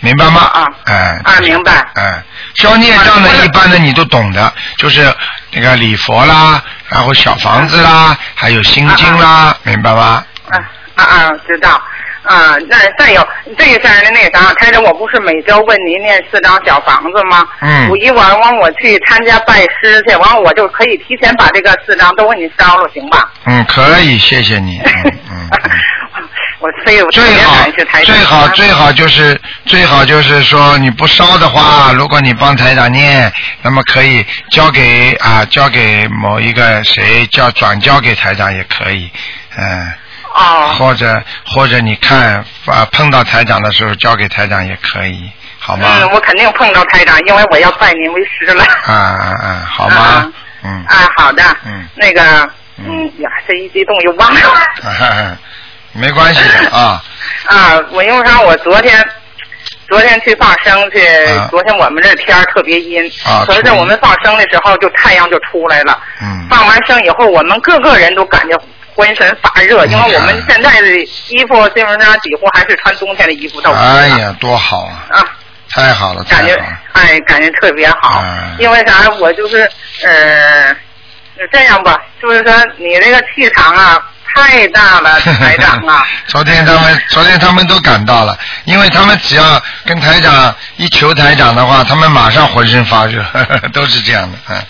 [0.00, 0.40] 明白吗？
[0.52, 1.72] 啊哎，啊，明白。
[1.94, 2.22] 哎，
[2.56, 5.12] 消孽障呢，一般的你都懂的，就是
[5.52, 10.24] 那个礼佛啦，然后小房子啦，还有心经啦，明白吗？
[10.50, 10.58] 啊
[10.96, 11.80] 啊啊，知道。
[12.24, 13.26] 啊，那再有
[13.58, 17.46] 这个事儿呢，那啥，开始，我不是每周问您念四张小房子吗？
[17.60, 23.30] 嗯五一完完我去参加拜师去，完我就可以提前把这个四张都给你烧了，行吧？
[23.46, 24.80] 嗯，可以，谢谢你。
[25.30, 25.50] 嗯。
[26.60, 28.14] 我所以我特别最好感谢台长。
[28.14, 39.10] 最好最好就是最好就是说你不烧的话，如果你帮台长念，那么可以交给啊交给某一个谁叫转交给台长也可以，
[39.58, 39.92] 嗯。
[40.34, 40.74] 哦。
[40.78, 45.88] 或者或者你看啊碰到台长的时候交给台长也可以，好吗？
[46.02, 48.64] 嗯，我肯定碰到台长，因为我要拜您为师了。
[48.84, 50.32] 啊啊啊，好吗？
[50.62, 50.84] 嗯。
[50.88, 51.42] 啊，好的。
[51.64, 51.86] 嗯。
[51.94, 52.22] 那个，
[52.78, 54.40] 嗯呀，这一激动又忘了。
[54.82, 55.36] 啊
[55.96, 57.00] 没关系的啊。
[57.46, 58.40] 啊， 我因为啥？
[58.40, 59.00] 我昨天
[59.88, 61.06] 昨天去放生去，
[61.38, 65.96] 啊昨天我们这天儿特别阴，啊初一可是我们放生的时候，就太阳就出来了。
[66.20, 66.46] 嗯。
[66.50, 68.60] 放完生以后，我们个个人都感觉
[68.94, 70.88] 浑身发热，因为我们现在的
[71.28, 75.04] 衣服基本上几乎还是穿冬天的衣服到处哎呀，多好啊！
[75.10, 75.18] 啊，
[75.70, 76.54] 太好了，太感觉。
[76.92, 78.20] 哎，感觉特别好。
[78.20, 79.10] 啊因为啥？
[79.18, 79.68] 我就是
[80.04, 80.74] 呃，
[81.52, 84.00] 这样吧，就是说你这个气场啊
[84.34, 86.06] 太大了，台长啊。
[86.28, 93.24] 昨天他们，昨天他们都赶到了，因为他们只要跟台长一求台长的话，他们马上浑身发热，
[93.74, 94.62] 都是这样的，嗯。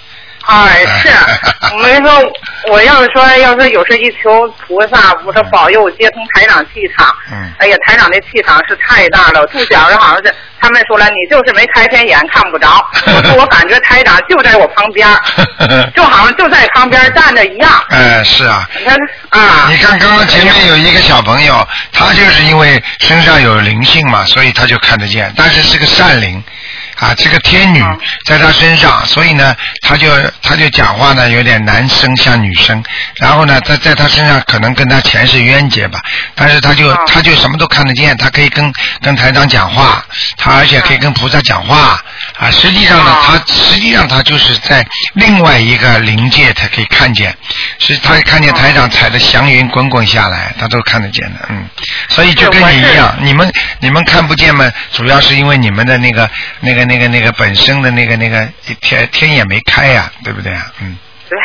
[0.46, 1.08] 哎，是，
[1.72, 2.32] 我们说，
[2.70, 7.14] 我要是说，要是有时一求菩萨，我说保佑我接通台长气场。
[7.32, 7.50] 嗯。
[7.58, 12.84] 哎呀，台长的气场是太大了， 住脚的好像是他们说了，你就是没开天眼看不着。
[13.06, 17.70] 我说我感觉台长就在我旁边儿，就好像就在旁边站着一样。
[17.88, 18.68] 哎，是啊。
[18.78, 18.96] 你看
[19.30, 19.66] 啊。
[19.70, 26.42] 你看，刚刚前面有一个小朋友，他就是因为身上有灵性嘛，所以他就看得见，但是是个善灵。
[26.98, 27.82] 啊，这个天女
[28.26, 30.08] 在他身上，所以呢，他就
[30.42, 32.82] 他就讲话呢有点男生像女生，
[33.16, 36.00] 然后呢，在在他身上可能跟他前世冤结吧，
[36.34, 38.72] 但是他就他就什么都看得见，他可以跟
[39.02, 40.04] 跟台长讲话，
[40.36, 42.00] 他而且可以跟菩萨讲话。
[42.38, 44.84] 啊，实际上呢，他实际上他就是在
[45.14, 47.36] 另外一个灵界，他可以看见，
[47.78, 51.68] 是他看见台长踩着祥云滚滚下来，他都看得见的，嗯，
[52.08, 56.28] 所以就跟你一样，你们你们看不见嘛，主要是因为你们的那个
[56.60, 58.46] 那个那个那个本身的那个那个
[58.80, 60.72] 天天也没开呀、对不对啊？
[60.80, 60.96] 嗯。
[61.26, 61.38] 对，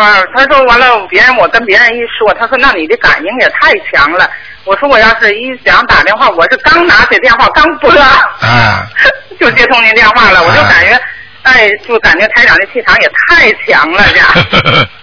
[0.00, 4.30] 啊，他说完了，别人我跟别人一说，他说那你的感应也太强了。
[4.64, 8.86] 我说我要是一想打电话，我是刚拿起电话刚拨，啊，
[9.40, 11.00] 就接通您电话了，我就感觉，
[11.42, 14.86] 哎，就感觉台长的气场也太强了，这样。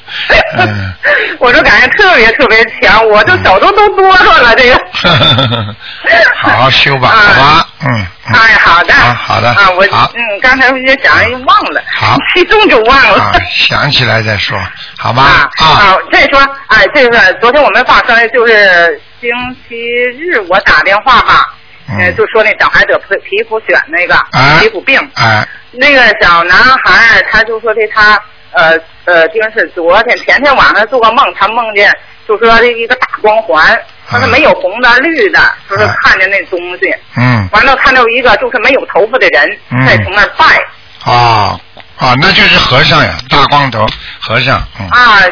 [0.57, 0.93] 嗯
[1.39, 4.79] 我就感觉特别特别强，我就手都都哆嗦了，这个。
[6.35, 8.05] 好好修吧， 好吧，嗯。
[8.33, 8.93] 哎，好的。
[8.93, 11.15] 好好的啊，我嗯，刚才我就想
[11.45, 13.23] 忘了，好，激动就忘了。
[13.23, 14.57] 啊，想起来再说，
[14.97, 15.49] 好吧？
[15.59, 15.97] 啊啊！
[16.11, 19.29] 再说，哎，这个昨天我们发生的就是星
[19.67, 19.75] 期
[20.19, 21.53] 日，我打电话吧，
[21.99, 28.19] 呃，就说那小孩得皮皮肤癣那个、啊皮肤病，哎，那个小男孩他就说的他
[28.51, 28.77] 呃
[29.07, 31.89] 呃，就是昨天前天晚上做个梦，他梦见
[32.27, 35.39] 就说这一个大光环，他说没有红的绿的，
[35.69, 40.45] 就是看见那东西，嗯，完了看到一个就是没有头发的人嗯在从那儿拜。
[41.09, 41.57] 啊，
[41.97, 43.87] 啊，那就是和尚呀，大光头
[44.19, 44.85] 和尚，嗯。
[44.89, 45.23] 啊，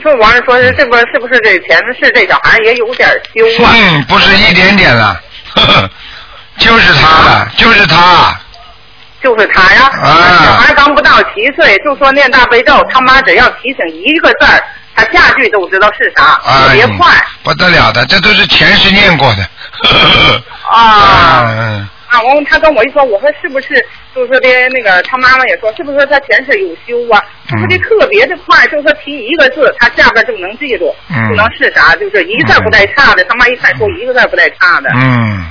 [0.00, 3.72] 说完了说是这不是不是这前世这小孩也有点修啊？
[3.74, 5.20] 嗯，不是一点点了，
[5.56, 5.90] 呵 呵
[6.58, 8.32] 就是他了，就是他。
[9.24, 14.62] 就是他呀，啊小孩刚不到七岁，就说念大悲咒，他妈只要提醒一个字儿，
[14.94, 17.10] 他下句都知道是啥，特别快。
[17.10, 19.42] 哎不得了的，这都是前世念过的。
[20.70, 22.22] 啊 嗯啊！
[22.22, 23.68] 完他跟我一说，我说是不是
[24.14, 27.20] 就是说的那个他妈妈也说，是不是说他前世有修啊？
[27.48, 33.24] 他说的特别的快，就说提一个字，他下边就能记住，嗯就能是啥，就是一个字不带差的。
[33.24, 34.88] 他妈一看说一个字不带差的。
[34.94, 35.44] 嗯，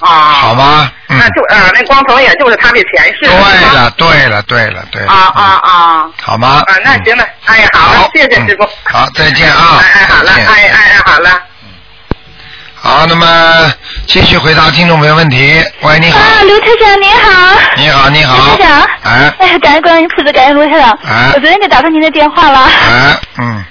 [0.00, 0.90] 啊，好吗？
[1.08, 3.18] 嗯那就啊，那光头也就是他的前世。
[3.22, 5.12] 对了，对了，对了，对了。
[5.12, 6.10] 啊啊啊！
[6.22, 6.62] 好吗？
[6.66, 8.68] 啊，那行了，哎呀，好了，谢谢师傅。
[8.84, 9.80] 好，再见啊！
[9.82, 11.42] 哎哎，好了，哎哎哎，好了。
[12.82, 13.26] 好，那么
[14.06, 15.62] 继续回答听众朋友问题。
[15.82, 17.60] 喂，你好，啊，卢台长您好。
[17.76, 18.36] 你好，你好。
[18.36, 18.80] 卢台长。
[19.02, 20.98] 哎哎呀，感恩观音菩萨，感恩卢台长。
[21.06, 22.60] 哎我昨天就打通您的电话了。
[22.64, 23.64] 哎，嗯，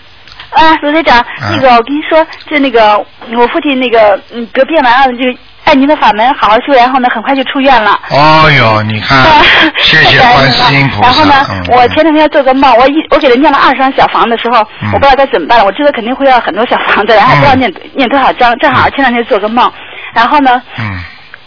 [0.51, 5.23] 啊，卢台长，那个我跟你说，就那个我父亲那个嗯得病了，然后就
[5.69, 7.91] 按您的法门好好修，然后呢很快就出院了。
[8.09, 9.19] 哦呦，你看，
[9.77, 11.07] 谢谢观世音菩萨。
[11.07, 15.63] 然后呢，嗯我前两天做个梦，我一我给他念了二十张小房的时候，嗯我不知道该怎么办了。
[15.65, 18.57] 我知道肯定会要很多小房子，然后不知道念、念多少张。
[18.57, 19.71] 正好前两天做个梦，
[20.15, 20.97] 然后呢，嗯，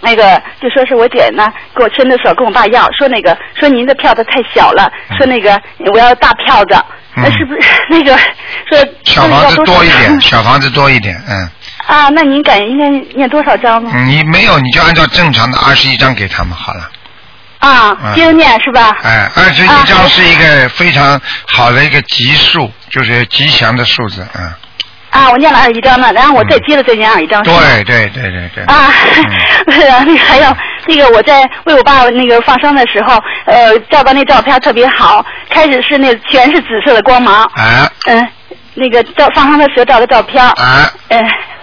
[0.01, 5.61] 那个就说是我姐呢给我牵的手跟我爸要，说那个说您的票子太小了，嗯说那个
[5.93, 6.77] 我要大票子，
[7.17, 7.61] 那是不是
[7.91, 8.17] 那个
[8.69, 11.49] 说小房子多一点， 小房子多一点，嗯，
[11.87, 12.09] 啊？
[12.11, 13.91] 那您感应该念多少张呢？
[13.95, 16.89] 嗯你没有你就按照正常的二十一张给他们好了。
[17.59, 18.97] 啊，嗯接着念是吧？
[19.03, 24.53] 哎，二十一张是一个非常好的一个吉数，就是吉祥的数字，嗯，
[25.11, 27.41] 啊，我念了二十一张了，然后我再接着再念二十一张。
[27.45, 27.55] 对
[27.85, 28.65] 对对对对。
[28.65, 28.91] 啊，
[29.67, 30.57] 那个还有
[30.87, 33.17] 那个我在为我爸那个放生的时候，
[33.47, 38.29] 呃，照到那照片特别好，开始是那全是紫色的光芒，啊嗯、
[38.75, 41.21] 那个照放生的时候照的照片，啊嗯、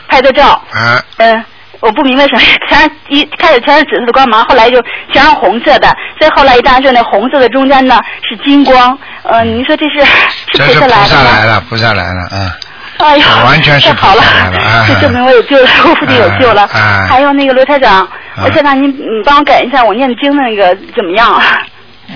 [0.09, 1.43] 拍的照，啊嗯、
[1.79, 4.81] 我不明白什么， 全是一开始全是紫色的光芒，后来就
[5.13, 11.05] 全是红色的，再后来一张是那红色的中间呢是金光，呃，您说这是是这是菩菩萨来了吗？
[11.07, 12.51] 萨来了，菩萨来了，嗯。
[12.99, 14.21] 哎呀，完全是太好了
[14.85, 16.63] 这证明我有救了， 我父亲有救了。
[16.63, 18.05] 啊还有那个罗台长，
[18.43, 21.41] 我想让您嗯帮我改一下我念经的那个怎么样？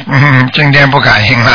[0.08, 1.52] 嗯，今天不感应了。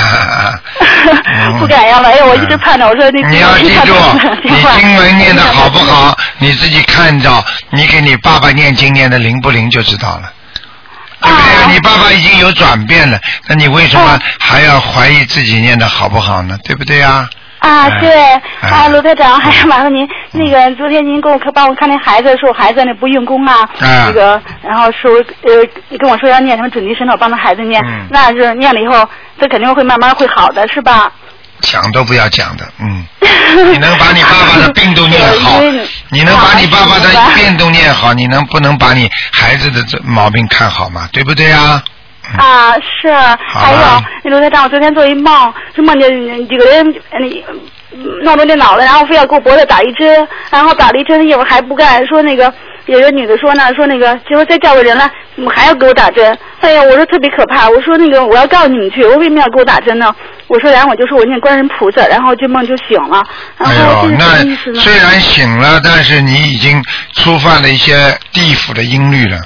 [1.58, 3.94] 不敢要了，哎，我一直盼着，我说那你要记住，
[4.42, 10.32] 你听话经文念的好不好，你自己看着，你给你爸爸念经念的灵不灵就知道了。
[11.20, 11.70] 对不对啊？
[11.72, 13.18] 你爸爸已经有转变了，
[13.48, 16.56] 那你为什么还要怀疑自己念的好不好呢？
[16.62, 17.28] 对不对啊？
[17.58, 18.10] 啊，哎对，
[18.60, 25.10] 哎啊，罗台长，还麻烦您，那个昨天您给我看帮我看那孩子，说我孩子那不用功啊，啊那个，然后说
[25.42, 29.08] 呃，跟我说要念什么准提神咒，帮他孩子念，嗯那是念了以后，
[29.40, 31.10] 他肯定会慢慢会好的，是吧？
[31.60, 33.04] 讲都不要讲的，嗯，
[33.72, 41.08] 你能把你爸爸的病都念好对，你能把你爸爸的病都念好，你能不能把你孩子的这毛病看好嘛？
[41.12, 41.82] 对不对啊？
[42.36, 43.78] 啊，是，还有
[44.24, 46.10] 那刘台长，我昨天做一梦，是梦见
[46.48, 47.18] 几个人呃
[48.22, 52.52] 弄着电脑了，然后非要给我脖子打一针，然后打了一针一会儿还不干，说那个
[52.86, 56.36] 有个女的说呢，说那个结果再叫个人来，怎么还要给我打针？
[56.60, 60.14] 哎呀，我说特别可怕，我说那个我要告诉你们去，我为什么要给我打针呢？
[60.48, 63.24] 我说然后我就说我念观世音菩萨，然后这梦就醒了，
[63.56, 64.26] 然哎呦，那？
[64.74, 67.94] 虽然醒了，但是你已经触犯了一些
[68.32, 69.38] 地府的音律了。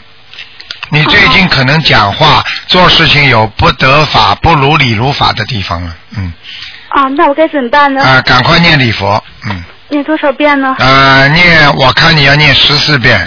[0.93, 6.31] 你最近可能讲话、做事情有不得法、不如理如法的地方了，嗯，
[6.89, 8.05] 啊，那我该怎么办呢？
[8.05, 10.77] 啊，赶快念礼佛，嗯，念多少遍呢？
[10.79, 13.27] 啊，念，我看你要念十四遍，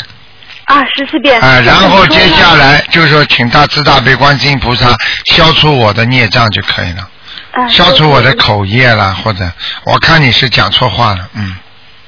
[0.66, 1.42] 啊，十四遍。
[1.42, 4.96] 啊，然后接下来就是说，请大慈大悲观世音菩萨
[5.34, 7.10] 消除我的孽障就可以了，
[7.54, 9.52] 啊消除我的口业啦，或者
[9.86, 11.56] 我看你是讲错话了，嗯，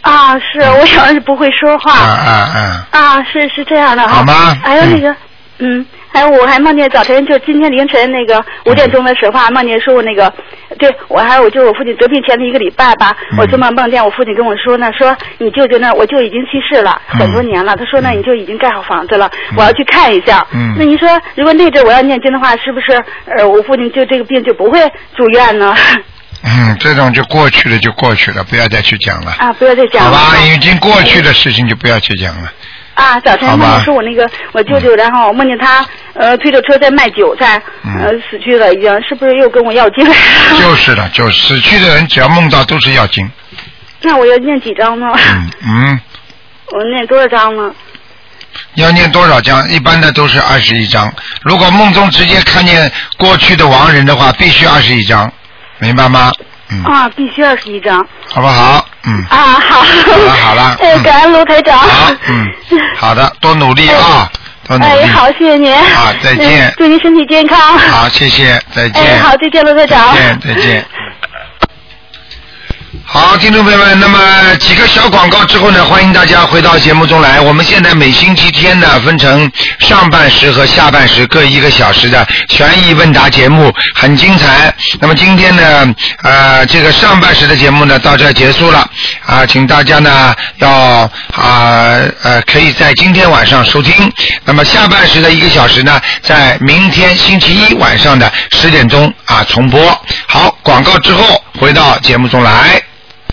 [0.02, 1.94] 啊，是我有时不会说话。
[1.94, 4.18] 啊啊啊，啊，是是这样的哈。
[4.18, 5.16] 好吗还有那个，
[5.60, 10.32] 嗯，还有我还梦见早晨就今天凌晨那个五点钟的时候啊，梦见说我那个，
[10.78, 20.46] 对我还有我就我父亲得病前的一个礼拜吧，嗯我做梦梦见我父亲跟我说呢，说你舅舅呢，我舅已经去世了嗯很多年了，他说呢你就已经盖好房子了，我要去看一下。
[20.54, 22.92] 嗯那您说如果那阵我要念经的话，是不是
[23.36, 24.80] 呃我父亲就这个病就不会
[25.16, 25.76] 住院呢？
[26.44, 30.16] 嗯，这种就过去了就过去了，不要再去讲了，啊，不要再讲了。
[30.16, 30.38] 好吧？
[30.46, 32.52] 已经过去的事情就不要去讲了。
[32.98, 40.14] 啊，早晨梦见说我那个我舅舅，然后我梦见他呃推着车在卖韭菜，呃死去了已经，是不是又跟我要经了？
[40.60, 43.30] 就是的，就死去的人只要梦到都是要经。
[44.02, 45.06] 那我要念几张呢？
[45.16, 46.00] 嗯嗯，
[46.74, 47.72] 我念多少张呢？
[48.74, 49.70] 要念多少章？
[49.70, 51.14] 一般的都是二十一章。
[51.44, 55.32] 如果梦中直接看见过去的亡人的话，必须二十一章，
[55.78, 56.32] 明白吗？
[56.70, 58.06] 嗯，啊，必须二十一张。
[58.30, 58.86] 好不好？
[59.06, 59.82] 嗯，啊，好。
[59.82, 61.78] 好了好了 哎，嗯感恩卢台长。
[61.80, 62.48] 好，嗯，
[62.98, 64.30] 好的，多努力啊，
[64.68, 64.92] 多努力。
[64.92, 65.74] 哎，好，谢谢您。
[65.94, 67.58] 好再见嗯祝您身体健康。
[67.78, 69.02] 好，谢谢，再见。
[69.02, 70.14] 哎，好，再见，卢台长。
[70.14, 70.86] 再见，再见。
[73.06, 77.40] 好，听众朋友们，那么几个小广告之后呢，欢迎大家回到节目中来。
[77.40, 84.74] 我们现在每星期天呢，分成上半时和下半时各一个小时的悬疑问答节目，很精彩。
[85.00, 88.88] 那么今天呢，呃，这个上半时的节目呢到这儿结束了
[89.26, 94.12] 啊、请大家呢要啊呃可以在今天晚上收听。
[94.44, 99.82] 那么下半时的一个小时呢，在明天星期一晚上的十点钟啊重播。
[100.28, 102.82] 好，广告之后回到节目中来。